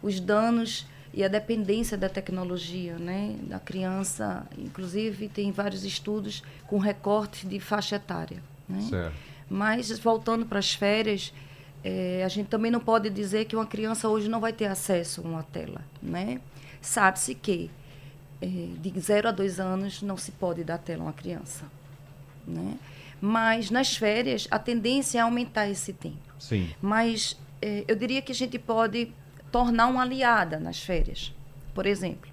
os 0.00 0.20
danos 0.20 0.86
e 1.12 1.24
a 1.24 1.28
dependência 1.28 1.98
da 1.98 2.08
tecnologia, 2.08 2.96
né? 2.96 3.34
Da 3.42 3.58
criança, 3.58 4.46
inclusive 4.56 5.28
tem 5.28 5.50
vários 5.50 5.84
estudos 5.84 6.44
com 6.68 6.78
recortes 6.78 7.48
de 7.48 7.58
faixa 7.58 7.96
etária, 7.96 8.40
né? 8.68 8.80
Certo. 8.82 9.27
Mas 9.48 9.96
voltando 9.98 10.44
para 10.46 10.58
as 10.58 10.74
férias, 10.74 11.32
é, 11.82 12.22
a 12.24 12.28
gente 12.28 12.48
também 12.48 12.70
não 12.70 12.80
pode 12.80 13.08
dizer 13.10 13.44
que 13.46 13.56
uma 13.56 13.66
criança 13.66 14.08
hoje 14.08 14.28
não 14.28 14.40
vai 14.40 14.52
ter 14.52 14.66
acesso 14.66 15.22
a 15.22 15.24
uma 15.24 15.42
tela, 15.42 15.82
né? 16.02 16.40
Sabe-se 16.80 17.34
que 17.34 17.70
é, 18.40 18.46
de 18.46 19.00
0 19.00 19.28
a 19.28 19.32
2 19.32 19.60
anos 19.60 20.02
não 20.02 20.16
se 20.16 20.32
pode 20.32 20.62
dar 20.64 20.78
tela 20.78 21.02
a 21.02 21.06
uma 21.06 21.12
criança. 21.12 21.64
Né? 22.46 22.78
Mas 23.20 23.70
nas 23.70 23.96
férias 23.96 24.46
a 24.50 24.58
tendência 24.58 25.18
é 25.18 25.22
aumentar 25.22 25.68
esse 25.68 25.92
tempo. 25.92 26.16
Sim. 26.38 26.70
Mas 26.80 27.36
é, 27.60 27.84
eu 27.88 27.96
diria 27.96 28.22
que 28.22 28.32
a 28.32 28.34
gente 28.34 28.58
pode 28.58 29.12
tornar 29.50 29.86
uma 29.88 30.02
aliada 30.02 30.58
nas 30.58 30.80
férias. 30.80 31.34
Por 31.74 31.86
exemplo, 31.86 32.30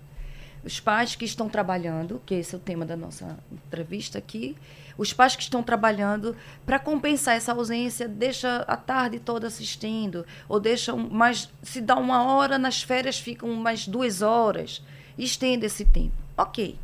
os 0.63 0.79
pais 0.79 1.15
que 1.15 1.25
estão 1.25 1.47
trabalhando, 1.47 2.21
que 2.25 2.35
esse 2.35 2.55
é 2.55 2.57
o 2.57 2.61
tema 2.61 2.85
da 2.85 2.95
nossa 2.95 3.37
entrevista 3.51 4.17
aqui, 4.17 4.55
os 4.97 5.13
pais 5.13 5.35
que 5.35 5.43
estão 5.43 5.61
trabalhando 5.61 6.35
para 6.65 6.79
compensar 6.79 7.35
essa 7.35 7.51
ausência, 7.51 8.07
deixa 8.07 8.57
a 8.67 8.77
tarde 8.77 9.19
toda 9.19 9.47
assistindo, 9.47 10.25
ou 10.47 10.59
deixam 10.59 10.97
mais, 10.97 11.49
se 11.61 11.81
dá 11.81 11.95
uma 11.95 12.23
hora 12.23 12.57
nas 12.57 12.81
férias 12.81 13.19
ficam 13.19 13.53
mais 13.55 13.87
duas 13.87 14.21
horas 14.21 14.81
estenda 15.17 15.65
esse 15.65 15.85
tempo. 15.85 16.13
Ok. 16.37 16.77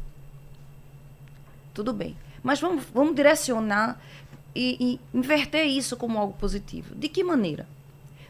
Tudo 1.74 1.94
bem. 1.94 2.16
Mas 2.44 2.60
vamos, 2.60 2.86
vamos 2.94 3.16
direcionar 3.16 4.00
e, 4.56 5.00
e 5.14 5.18
inverter 5.18 5.66
isso 5.66 5.96
como 5.96 6.18
algo 6.18 6.34
positivo. 6.34 6.96
De 6.96 7.08
que 7.08 7.24
maneira? 7.24 7.68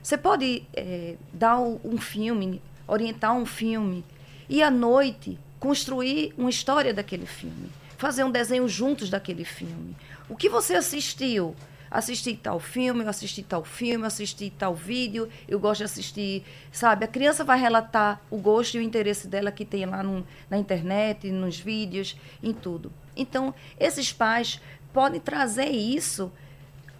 Você 0.01 0.17
pode 0.17 0.63
é, 0.73 1.15
dar 1.31 1.59
um 1.59 1.97
filme, 1.97 2.61
orientar 2.87 3.35
um 3.35 3.45
filme, 3.45 4.03
e 4.49 4.61
à 4.61 4.71
noite 4.71 5.37
construir 5.59 6.33
uma 6.37 6.49
história 6.49 6.93
daquele 6.93 7.27
filme, 7.27 7.69
fazer 8.01 8.23
um 8.23 8.31
desenho 8.31 8.67
juntos 8.67 9.11
daquele 9.11 9.45
filme. 9.45 9.95
O 10.27 10.35
que 10.35 10.49
você 10.49 10.73
assistiu? 10.73 11.55
assisti 11.89 12.37
tal 12.37 12.57
filme, 12.57 13.03
eu 13.03 13.09
assisti 13.09 13.43
tal 13.43 13.65
filme, 13.65 14.03
eu 14.03 14.07
assisti 14.07 14.49
tal 14.49 14.73
vídeo, 14.73 15.27
eu 15.45 15.59
gosto 15.59 15.79
de 15.79 15.83
assistir, 15.83 16.45
sabe? 16.71 17.03
A 17.03 17.07
criança 17.07 17.43
vai 17.43 17.59
relatar 17.59 18.21
o 18.31 18.37
gosto 18.37 18.75
e 18.75 18.79
o 18.79 18.81
interesse 18.81 19.27
dela 19.27 19.51
que 19.51 19.65
tem 19.65 19.85
lá 19.85 20.01
no, 20.01 20.25
na 20.49 20.57
internet, 20.57 21.29
nos 21.29 21.59
vídeos, 21.59 22.15
em 22.41 22.53
tudo. 22.53 22.93
Então, 23.13 23.53
esses 23.77 24.13
pais 24.13 24.61
podem 24.93 25.19
trazer 25.19 25.67
isso. 25.67 26.31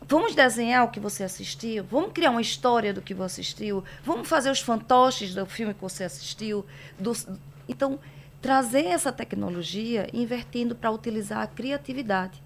Vamos 0.05 0.35
desenhar 0.35 0.83
o 0.83 0.89
que 0.89 0.99
você 0.99 1.23
assistiu, 1.23 1.85
vamos 1.85 2.11
criar 2.11 2.31
uma 2.31 2.41
história 2.41 2.93
do 2.93 3.01
que 3.01 3.13
você 3.13 3.39
assistiu, 3.39 3.81
vamos 4.03 4.27
fazer 4.27 4.51
os 4.51 4.59
fantoches 4.59 5.33
do 5.33 5.45
filme 5.45 5.73
que 5.73 5.81
você 5.81 6.03
assistiu. 6.03 6.65
Do... 6.99 7.13
Então, 7.65 7.97
trazer 8.41 8.85
essa 8.85 9.11
tecnologia 9.11 10.09
invertendo 10.13 10.75
para 10.75 10.91
utilizar 10.91 11.41
a 11.41 11.47
criatividade. 11.47 12.41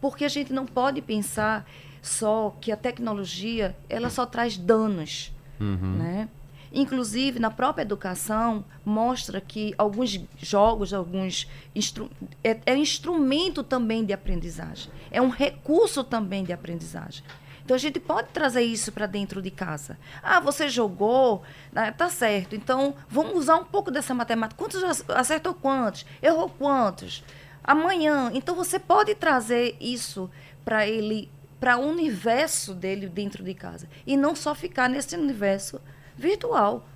Porque 0.00 0.24
a 0.24 0.28
gente 0.28 0.52
não 0.52 0.66
pode 0.66 1.00
pensar 1.00 1.68
só 2.02 2.56
que 2.60 2.72
a 2.72 2.76
tecnologia 2.76 3.76
ela 3.88 4.10
só 4.10 4.24
traz 4.26 4.56
danos, 4.56 5.32
uhum. 5.60 5.96
né? 5.98 6.28
Inclusive, 6.72 7.40
na 7.40 7.50
própria 7.50 7.82
educação, 7.82 8.64
mostra 8.84 9.40
que 9.40 9.74
alguns 9.76 10.20
jogos, 10.38 10.94
alguns 10.94 11.48
instru 11.74 12.08
é, 12.44 12.60
é 12.64 12.76
instrumento 12.76 13.64
também 13.64 14.04
de 14.04 14.12
aprendizagem. 14.12 14.90
É 15.10 15.20
um 15.20 15.28
recurso 15.28 16.04
também 16.04 16.44
de 16.44 16.52
aprendizagem. 16.52 17.24
Então, 17.70 17.76
a 17.76 17.78
gente 17.78 18.00
pode 18.00 18.28
trazer 18.28 18.62
isso 18.62 18.90
para 18.90 19.06
dentro 19.06 19.40
de 19.40 19.50
casa. 19.50 19.96
Ah, 20.22 20.40
você 20.40 20.68
jogou, 20.68 21.42
né, 21.72 21.92
tá 21.92 22.08
certo. 22.08 22.56
Então, 22.56 22.94
vamos 23.08 23.34
usar 23.36 23.56
um 23.56 23.64
pouco 23.64 23.92
dessa 23.92 24.12
matemática. 24.12 24.58
Quantos 24.58 24.82
acertou 25.08 25.54
quantos? 25.54 26.04
Errou 26.20 26.48
quantos? 26.48 27.22
amanhã. 27.62 28.30
Então 28.34 28.54
você 28.54 28.78
pode 28.78 29.14
trazer 29.14 29.76
isso 29.80 30.30
para 30.64 30.86
ele, 30.86 31.30
para 31.58 31.78
o 31.78 31.88
universo 31.88 32.74
dele 32.74 33.08
dentro 33.08 33.44
de 33.44 33.54
casa 33.54 33.88
e 34.06 34.16
não 34.16 34.34
só 34.34 34.54
ficar 34.54 34.88
nesse 34.88 35.16
universo 35.16 35.80
virtual. 36.16 36.86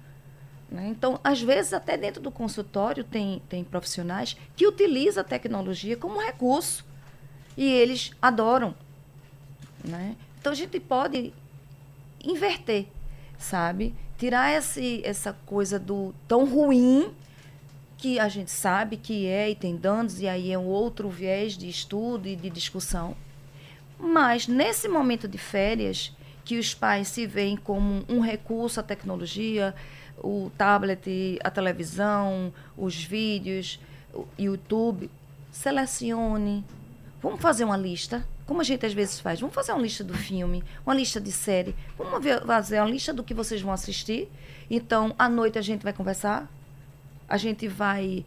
Né? 0.70 0.88
Então, 0.88 1.20
às 1.22 1.40
vezes, 1.40 1.72
até 1.72 1.96
dentro 1.96 2.20
do 2.20 2.30
consultório, 2.30 3.04
tem, 3.04 3.40
tem 3.48 3.62
profissionais 3.62 4.36
que 4.56 4.66
utilizam 4.66 5.20
a 5.20 5.24
tecnologia 5.24 5.96
como 5.96 6.20
recurso 6.20 6.84
e 7.56 7.64
eles 7.70 8.10
adoram. 8.20 8.74
Né? 9.84 10.16
Então, 10.44 10.52
a 10.52 10.56
gente 10.56 10.78
pode 10.78 11.32
inverter, 12.22 12.84
sabe? 13.38 13.94
Tirar 14.18 14.52
esse, 14.52 15.00
essa 15.02 15.32
coisa 15.46 15.78
do 15.78 16.14
tão 16.28 16.44
ruim 16.44 17.14
que 17.96 18.18
a 18.18 18.28
gente 18.28 18.50
sabe 18.50 18.98
que 18.98 19.26
é 19.26 19.48
e 19.48 19.54
tem 19.54 19.74
danos, 19.74 20.20
e 20.20 20.28
aí 20.28 20.52
é 20.52 20.58
um 20.58 20.66
outro 20.66 21.08
viés 21.08 21.56
de 21.56 21.66
estudo 21.66 22.28
e 22.28 22.36
de 22.36 22.50
discussão. 22.50 23.16
Mas 23.98 24.46
nesse 24.46 24.86
momento 24.86 25.26
de 25.26 25.38
férias, 25.38 26.12
que 26.44 26.58
os 26.58 26.74
pais 26.74 27.08
se 27.08 27.26
veem 27.26 27.56
como 27.56 28.04
um 28.06 28.20
recurso 28.20 28.78
à 28.78 28.82
tecnologia, 28.82 29.74
o 30.18 30.52
tablet, 30.58 31.38
a 31.42 31.50
televisão, 31.50 32.52
os 32.76 33.02
vídeos, 33.02 33.80
o 34.12 34.26
YouTube, 34.38 35.10
selecione. 35.50 36.62
Vamos 37.22 37.40
fazer 37.40 37.64
uma 37.64 37.78
lista, 37.78 38.28
como 38.46 38.60
a 38.60 38.64
gente 38.64 38.84
às 38.84 38.92
vezes 38.92 39.20
faz. 39.20 39.40
Vamos 39.40 39.54
fazer 39.54 39.72
uma 39.72 39.82
lista 39.82 40.04
do 40.04 40.14
filme, 40.14 40.62
uma 40.84 40.94
lista 40.94 41.20
de 41.20 41.32
série. 41.32 41.74
Vamos 41.96 42.24
fazer 42.46 42.80
uma 42.80 42.90
lista 42.90 43.12
do 43.12 43.22
que 43.22 43.34
vocês 43.34 43.60
vão 43.60 43.72
assistir. 43.72 44.28
Então, 44.70 45.14
à 45.18 45.28
noite 45.28 45.58
a 45.58 45.62
gente 45.62 45.82
vai 45.82 45.92
conversar 45.92 46.48
a 47.28 47.36
gente 47.36 47.66
vai 47.68 48.24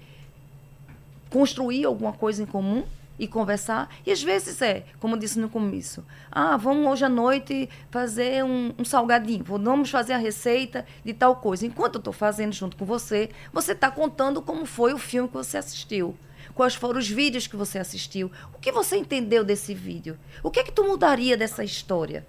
construir 1.29 1.85
alguma 1.85 2.13
coisa 2.13 2.43
em 2.43 2.45
comum 2.45 2.83
e 3.19 3.27
conversar. 3.27 3.89
E 4.05 4.11
às 4.11 4.21
vezes 4.21 4.61
é, 4.61 4.85
como 4.99 5.17
disse 5.17 5.39
no 5.39 5.49
começo, 5.49 6.03
ah, 6.31 6.55
vamos 6.57 6.85
hoje 6.87 7.05
à 7.05 7.09
noite 7.09 7.69
fazer 7.89 8.43
um, 8.43 8.73
um 8.77 8.85
salgadinho, 8.85 9.43
vamos 9.43 9.89
fazer 9.89 10.13
a 10.13 10.17
receita 10.17 10.85
de 11.03 11.13
tal 11.13 11.35
coisa. 11.37 11.65
Enquanto 11.65 11.95
eu 11.95 11.99
estou 11.99 12.13
fazendo 12.13 12.53
junto 12.53 12.77
com 12.77 12.85
você, 12.85 13.29
você 13.51 13.71
está 13.71 13.89
contando 13.89 14.41
como 14.41 14.65
foi 14.65 14.93
o 14.93 14.97
filme 14.97 15.27
que 15.27 15.35
você 15.35 15.57
assistiu. 15.57 16.15
Quais 16.57 16.73
foram 16.73 16.97
os 16.97 17.07
vídeos 17.07 17.45
que 17.45 17.55
você 17.55 17.77
assistiu? 17.77 18.31
O 18.51 18.57
que 18.57 18.71
você 18.71 18.97
entendeu 18.97 19.43
desse 19.43 19.75
vídeo? 19.75 20.17
O 20.41 20.49
que 20.49 20.59
é 20.59 20.63
que 20.63 20.71
tu 20.71 20.83
mudaria 20.83 21.37
dessa 21.37 21.63
história? 21.63 22.25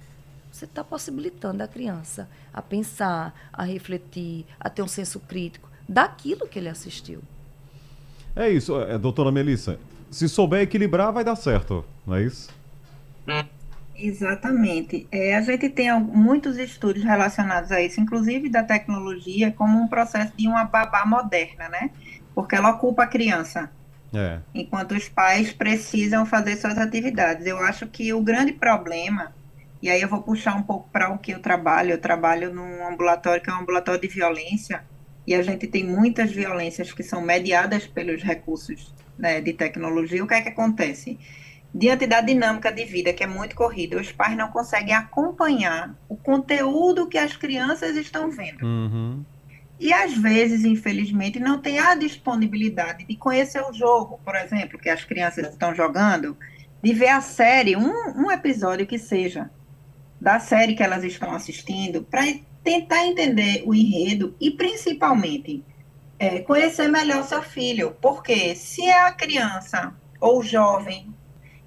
Você 0.53 0.67
está 0.67 0.85
possibilitando 0.85 1.63
a 1.63 1.67
criança 1.67 2.29
a 2.53 2.61
pensar, 2.61 3.35
a 3.51 3.63
refletir, 3.63 4.45
a 4.61 4.69
ter 4.69 4.83
um 4.83 4.87
senso 4.87 5.19
crítico 5.19 5.71
daquilo 5.89 6.47
que 6.47 6.59
ele 6.59 6.69
assistiu. 6.69 7.23
É 8.37 8.51
isso, 8.51 8.79
é, 8.79 8.99
doutora 8.99 9.33
Melissa. 9.33 9.79
Se 10.11 10.29
souber 10.29 10.61
equilibrar, 10.61 11.11
vai 11.11 11.25
dar 11.25 11.35
certo, 11.35 11.83
não 12.07 12.17
é 12.17 12.25
isso? 12.25 12.51
Exatamente. 13.97 15.09
É, 15.11 15.37
a 15.37 15.41
gente 15.41 15.71
tem 15.71 15.91
muitos 15.99 16.59
estudos 16.59 17.03
relacionados 17.03 17.73
a 17.73 17.81
isso, 17.81 17.99
inclusive 17.99 18.51
da 18.51 18.63
tecnologia, 18.63 19.51
como 19.53 19.81
um 19.81 19.89
processo 19.89 20.35
de 20.37 20.47
uma 20.47 20.65
babá 20.65 21.07
moderna, 21.07 21.71
né? 21.71 21.91
Porque 22.35 22.55
ela 22.55 22.73
ocupa 22.73 23.05
a 23.05 23.07
criança. 23.07 23.71
É. 24.15 24.41
Enquanto 24.55 24.93
os 24.93 25.09
pais 25.09 25.53
precisam 25.53 26.25
fazer 26.25 26.57
suas 26.57 26.79
atividades. 26.79 27.47
Eu 27.47 27.59
acho 27.59 27.87
que 27.87 28.13
o 28.13 28.23
grande 28.23 28.53
problema, 28.53 29.35
e 29.83 29.91
aí 29.91 30.01
eu 30.01 30.09
vou 30.09 30.23
puxar 30.23 30.57
um 30.57 30.63
pouco 30.63 30.89
para 30.91 31.11
o 31.11 31.19
que 31.19 31.33
eu 31.33 31.41
trabalho, 31.41 31.91
eu 31.91 32.01
trabalho 32.01 32.53
num 32.53 32.87
ambulatório 32.87 33.43
que 33.43 33.51
é 33.51 33.53
um 33.53 33.61
ambulatório 33.61 34.01
de 34.01 34.09
violência, 34.09 34.83
e 35.27 35.35
a 35.35 35.43
gente 35.43 35.67
tem 35.67 35.85
muitas 35.85 36.33
violências 36.33 36.91
que 36.91 37.03
são 37.03 37.21
mediadas 37.21 37.87
pelos 37.87 38.23
recursos 38.23 38.95
né, 39.19 39.41
de 39.43 39.53
tecnologia. 39.53 40.25
O 40.25 40.27
que 40.27 40.35
é 40.35 40.41
que 40.41 40.49
acontece? 40.49 41.19
Diante 41.75 42.07
da 42.07 42.23
dinâmica 42.23 42.73
de 42.73 42.87
vida 42.87 43.13
que 43.13 43.23
é 43.23 43.27
muito 43.27 43.55
corrida, 43.55 44.01
os 44.01 44.11
pais 44.11 44.35
não 44.37 44.49
conseguem 44.49 44.95
acompanhar 44.95 45.95
o 46.09 46.17
conteúdo 46.17 47.07
que 47.09 47.19
as 47.19 47.37
crianças 47.37 47.95
estão 47.95 48.31
vendo. 48.31 48.65
Uhum. 48.65 49.23
E 49.79 49.93
às 49.93 50.17
vezes, 50.17 50.65
infelizmente, 50.65 51.39
não 51.39 51.61
tem 51.61 51.79
a 51.79 51.95
disponibilidade 51.95 53.05
de 53.05 53.17
conhecer 53.17 53.63
o 53.63 53.73
jogo, 53.73 54.21
por 54.25 54.35
exemplo, 54.35 54.79
que 54.79 54.89
as 54.89 55.05
crianças 55.05 55.49
estão 55.49 55.75
jogando, 55.75 56.37
de 56.83 56.93
ver 56.93 57.09
a 57.09 57.21
série, 57.21 57.77
um, 57.77 57.93
um 58.17 58.31
episódio 58.31 58.87
que 58.87 58.99
seja, 58.99 59.51
da 60.21 60.41
série 60.41 60.75
que 60.75 60.83
elas 60.83 61.05
estão 61.05 61.33
assistindo, 61.33 62.03
para 62.03 62.23
tentar 62.65 63.07
entender 63.07 63.63
o 63.67 63.75
enredo 63.75 64.35
e, 64.41 64.51
principalmente, 64.51 65.65
é, 66.19 66.41
conhecer 66.41 66.89
melhor 66.89 67.23
seu 67.23 67.43
filho. 67.43 67.97
Porque 68.01 68.57
se 68.57 68.89
a 68.91 69.13
criança 69.13 69.95
ou 70.21 70.43
jovem, 70.43 71.15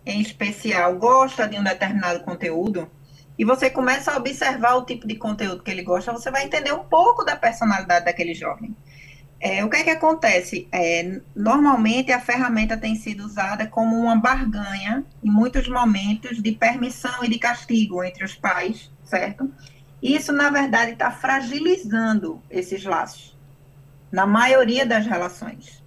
em 0.05 0.19
especial, 0.19 0.97
gosta 0.97 1.47
de 1.47 1.57
um 1.57 1.63
determinado 1.63 2.25
conteúdo, 2.25 2.89
e 3.41 3.43
você 3.43 3.71
começa 3.71 4.11
a 4.11 4.17
observar 4.17 4.75
o 4.75 4.85
tipo 4.85 5.07
de 5.07 5.15
conteúdo 5.15 5.63
que 5.63 5.71
ele 5.71 5.81
gosta, 5.81 6.11
você 6.11 6.29
vai 6.29 6.45
entender 6.45 6.71
um 6.73 6.83
pouco 6.83 7.25
da 7.25 7.35
personalidade 7.35 8.05
daquele 8.05 8.35
jovem. 8.35 8.75
É, 9.39 9.65
o 9.65 9.69
que 9.69 9.77
é 9.77 9.83
que 9.83 9.89
acontece? 9.89 10.67
É, 10.71 11.19
normalmente 11.35 12.11
a 12.11 12.19
ferramenta 12.19 12.77
tem 12.77 12.95
sido 12.95 13.25
usada 13.25 13.65
como 13.65 13.99
uma 13.99 14.15
barganha, 14.15 15.03
em 15.23 15.31
muitos 15.31 15.67
momentos, 15.67 16.39
de 16.39 16.51
permissão 16.51 17.23
e 17.23 17.29
de 17.29 17.39
castigo 17.39 18.03
entre 18.03 18.23
os 18.23 18.35
pais, 18.35 18.91
certo? 19.03 19.51
E 20.03 20.15
isso, 20.15 20.31
na 20.31 20.51
verdade, 20.51 20.91
está 20.91 21.09
fragilizando 21.09 22.39
esses 22.47 22.83
laços, 22.83 23.35
na 24.11 24.27
maioria 24.27 24.85
das 24.85 25.07
relações. 25.07 25.81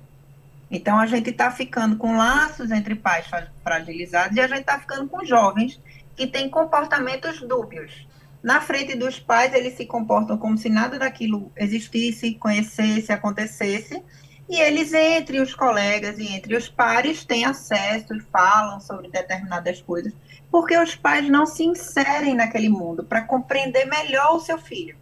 Então, 0.69 0.99
a 0.99 1.07
gente 1.07 1.31
está 1.31 1.53
ficando 1.53 1.95
com 1.95 2.17
laços 2.17 2.73
entre 2.73 2.97
pais 2.97 3.27
fragilizados 3.63 4.37
e 4.37 4.41
a 4.41 4.49
gente 4.49 4.63
está 4.63 4.77
ficando 4.77 5.09
com 5.09 5.25
jovens 5.25 5.81
que 6.17 6.27
têm 6.27 6.49
comportamentos 6.49 7.41
dúbios. 7.41 8.07
Na 8.43 8.61
frente 8.61 8.95
dos 8.95 9.19
pais, 9.19 9.55
eles 9.55 9.75
se 9.75 9.87
comportam 9.87 10.37
como 10.37 10.59
se 10.59 10.69
nada 10.69 10.99
daquilo 10.99 11.51
existisse, 11.57 12.35
conhecesse, 12.35 13.11
acontecesse. 13.11 14.03
E 14.49 14.61
eles, 14.61 14.93
entre 14.93 15.41
os 15.41 15.55
colegas 15.55 16.19
e 16.19 16.27
entre 16.27 16.55
os 16.55 16.69
pares, 16.69 17.25
têm 17.25 17.47
acesso 17.47 18.15
e 18.15 18.21
falam 18.21 18.79
sobre 18.81 19.09
determinadas 19.09 19.81
coisas, 19.81 20.13
porque 20.51 20.77
os 20.77 20.95
pais 20.95 21.27
não 21.29 21.47
se 21.47 21.65
inserem 21.65 22.35
naquele 22.35 22.69
mundo 22.69 23.03
para 23.03 23.23
compreender 23.23 23.87
melhor 23.87 24.37
o 24.37 24.41
seu 24.41 24.59
filho. 24.59 24.97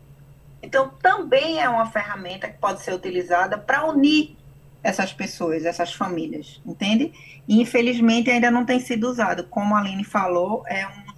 Então, 0.63 0.91
também 1.03 1.61
é 1.61 1.69
uma 1.69 1.91
ferramenta 1.91 2.49
que 2.49 2.59
pode 2.59 2.83
ser 2.83 2.95
utilizada 2.95 3.59
para 3.59 3.85
unir 3.85 4.37
essas 4.83 5.13
pessoas, 5.13 5.65
essas 5.65 5.93
famílias, 5.93 6.61
entende? 6.67 7.13
E, 7.47 7.61
infelizmente, 7.61 8.31
ainda 8.31 8.51
não 8.51 8.65
tem 8.65 8.81
sido 8.81 9.09
usado. 9.09 9.45
Como 9.45 9.75
a 9.75 9.79
Aline 9.79 10.05
falou, 10.05 10.65
é 10.67 10.87
um 10.87 11.13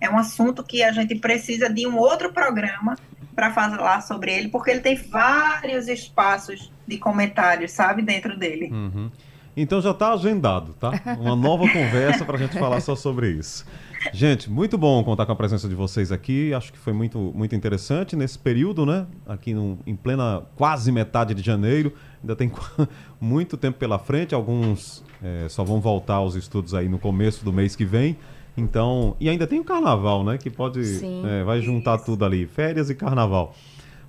é 0.00 0.08
um 0.08 0.18
assunto 0.18 0.64
que 0.64 0.82
a 0.82 0.90
gente 0.90 1.14
precisa 1.16 1.68
de 1.68 1.86
um 1.86 1.98
outro 1.98 2.32
programa 2.32 2.96
para 3.34 3.52
falar 3.52 4.00
sobre 4.00 4.32
ele, 4.32 4.48
porque 4.48 4.70
ele 4.70 4.80
tem 4.80 4.96
vários 4.96 5.88
espaços 5.88 6.72
de 6.86 6.96
comentários, 6.96 7.72
sabe, 7.72 8.02
dentro 8.02 8.36
dele. 8.36 8.70
Uhum. 8.72 9.10
Então 9.56 9.80
já 9.80 9.90
está 9.90 10.12
agendado, 10.12 10.72
tá? 10.74 10.90
Uma 11.20 11.36
nova 11.36 11.68
conversa 11.70 12.24
para 12.24 12.36
a 12.36 12.38
gente 12.38 12.58
falar 12.58 12.80
só 12.80 12.96
sobre 12.96 13.30
isso. 13.30 13.66
Gente, 14.12 14.50
muito 14.50 14.78
bom 14.78 15.04
contar 15.04 15.26
com 15.26 15.32
a 15.32 15.36
presença 15.36 15.68
de 15.68 15.74
vocês 15.74 16.10
aqui. 16.10 16.54
Acho 16.54 16.72
que 16.72 16.78
foi 16.78 16.92
muito, 16.92 17.18
muito 17.34 17.54
interessante 17.54 18.16
nesse 18.16 18.38
período, 18.38 18.86
né? 18.86 19.06
Aqui 19.26 19.52
no, 19.52 19.78
em 19.86 19.94
plena 19.94 20.42
quase 20.56 20.90
metade 20.90 21.34
de 21.34 21.42
janeiro. 21.42 21.92
Ainda 22.22 22.34
tem 22.34 22.50
muito 23.20 23.56
tempo 23.56 23.78
pela 23.78 23.98
frente. 23.98 24.34
Alguns 24.34 25.04
é, 25.22 25.48
só 25.48 25.62
vão 25.62 25.80
voltar 25.80 26.14
aos 26.14 26.34
estudos 26.34 26.74
aí 26.74 26.88
no 26.88 26.98
começo 26.98 27.44
do 27.44 27.52
mês 27.52 27.76
que 27.76 27.84
vem. 27.84 28.16
Então, 28.56 29.16
e 29.20 29.28
ainda 29.28 29.46
tem 29.46 29.60
o 29.60 29.64
carnaval, 29.64 30.24
né? 30.24 30.38
Que 30.38 30.50
pode. 30.50 30.80
É, 31.26 31.44
vai 31.44 31.60
juntar 31.60 31.96
Isso. 31.96 32.06
tudo 32.06 32.24
ali, 32.24 32.46
férias 32.46 32.90
e 32.90 32.94
carnaval. 32.94 33.54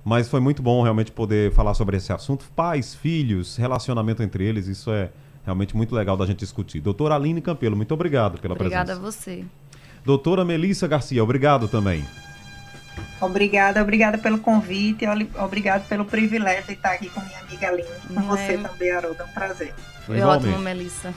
Mas 0.04 0.28
foi 0.28 0.40
muito 0.40 0.62
bom 0.62 0.82
realmente 0.82 1.12
poder 1.12 1.52
falar 1.52 1.74
sobre 1.74 1.96
esse 1.96 2.12
assunto. 2.12 2.44
Pais, 2.56 2.94
filhos, 2.94 3.56
relacionamento 3.56 4.22
entre 4.22 4.44
eles, 4.44 4.66
isso 4.66 4.90
é 4.90 5.10
realmente 5.44 5.76
muito 5.76 5.94
legal 5.94 6.16
da 6.16 6.26
gente 6.26 6.38
discutir. 6.38 6.80
Doutora 6.80 7.14
Aline 7.14 7.40
Campelo, 7.40 7.76
muito 7.76 7.92
obrigado 7.94 8.40
pela 8.40 8.54
Obrigada 8.54 8.92
presença. 8.94 8.98
Obrigada 8.98 9.38
a 9.38 9.44
você. 9.44 9.61
Doutora 10.04 10.44
Melissa 10.44 10.86
Garcia, 10.86 11.22
obrigado 11.22 11.68
também. 11.68 12.04
Obrigada, 13.20 13.80
obrigada 13.80 14.18
pelo 14.18 14.38
convite, 14.38 15.04
obrigado 15.38 15.86
pelo 15.88 16.04
privilégio 16.04 16.64
de 16.64 16.72
estar 16.72 16.92
aqui 16.92 17.08
com 17.08 17.20
minha 17.20 17.38
amiga 17.38 17.68
Aline, 17.68 17.88
com 18.08 18.14
Não 18.14 18.22
você 18.24 18.54
é... 18.54 18.58
também, 18.58 18.90
Haroldo, 18.90 19.22
é 19.22 19.24
um 19.24 19.28
prazer. 19.28 19.74
Foi 20.04 20.20
ótimo, 20.20 20.58
Melissa. 20.58 21.14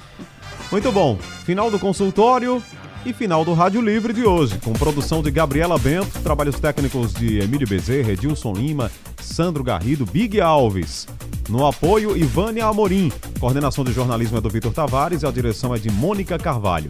Muito 0.71 0.91
bom. 0.91 1.17
Final 1.17 1.71
do 1.71 1.79
consultório 1.79 2.61
e 3.03 3.11
final 3.11 3.43
do 3.43 3.53
Rádio 3.53 3.81
Livre 3.81 4.13
de 4.13 4.23
hoje, 4.23 4.59
com 4.59 4.73
produção 4.73 5.23
de 5.23 5.31
Gabriela 5.31 5.77
Bento, 5.79 6.19
trabalhos 6.21 6.59
técnicos 6.59 7.13
de 7.13 7.39
Emílio 7.39 7.67
Bezerra, 7.67 8.11
Edilson 8.11 8.53
Lima, 8.53 8.91
Sandro 9.19 9.63
Garrido, 9.63 10.05
Big 10.05 10.39
Alves. 10.39 11.07
No 11.49 11.65
apoio, 11.65 12.17
Ivânia 12.17 12.65
Amorim. 12.65 13.11
Coordenação 13.39 13.83
de 13.83 13.91
jornalismo 13.91 14.37
é 14.37 14.41
do 14.41 14.49
Vitor 14.49 14.73
Tavares 14.73 15.23
e 15.23 15.25
a 15.25 15.31
direção 15.31 15.73
é 15.73 15.77
de 15.77 15.91
Mônica 15.91 16.37
Carvalho. 16.37 16.89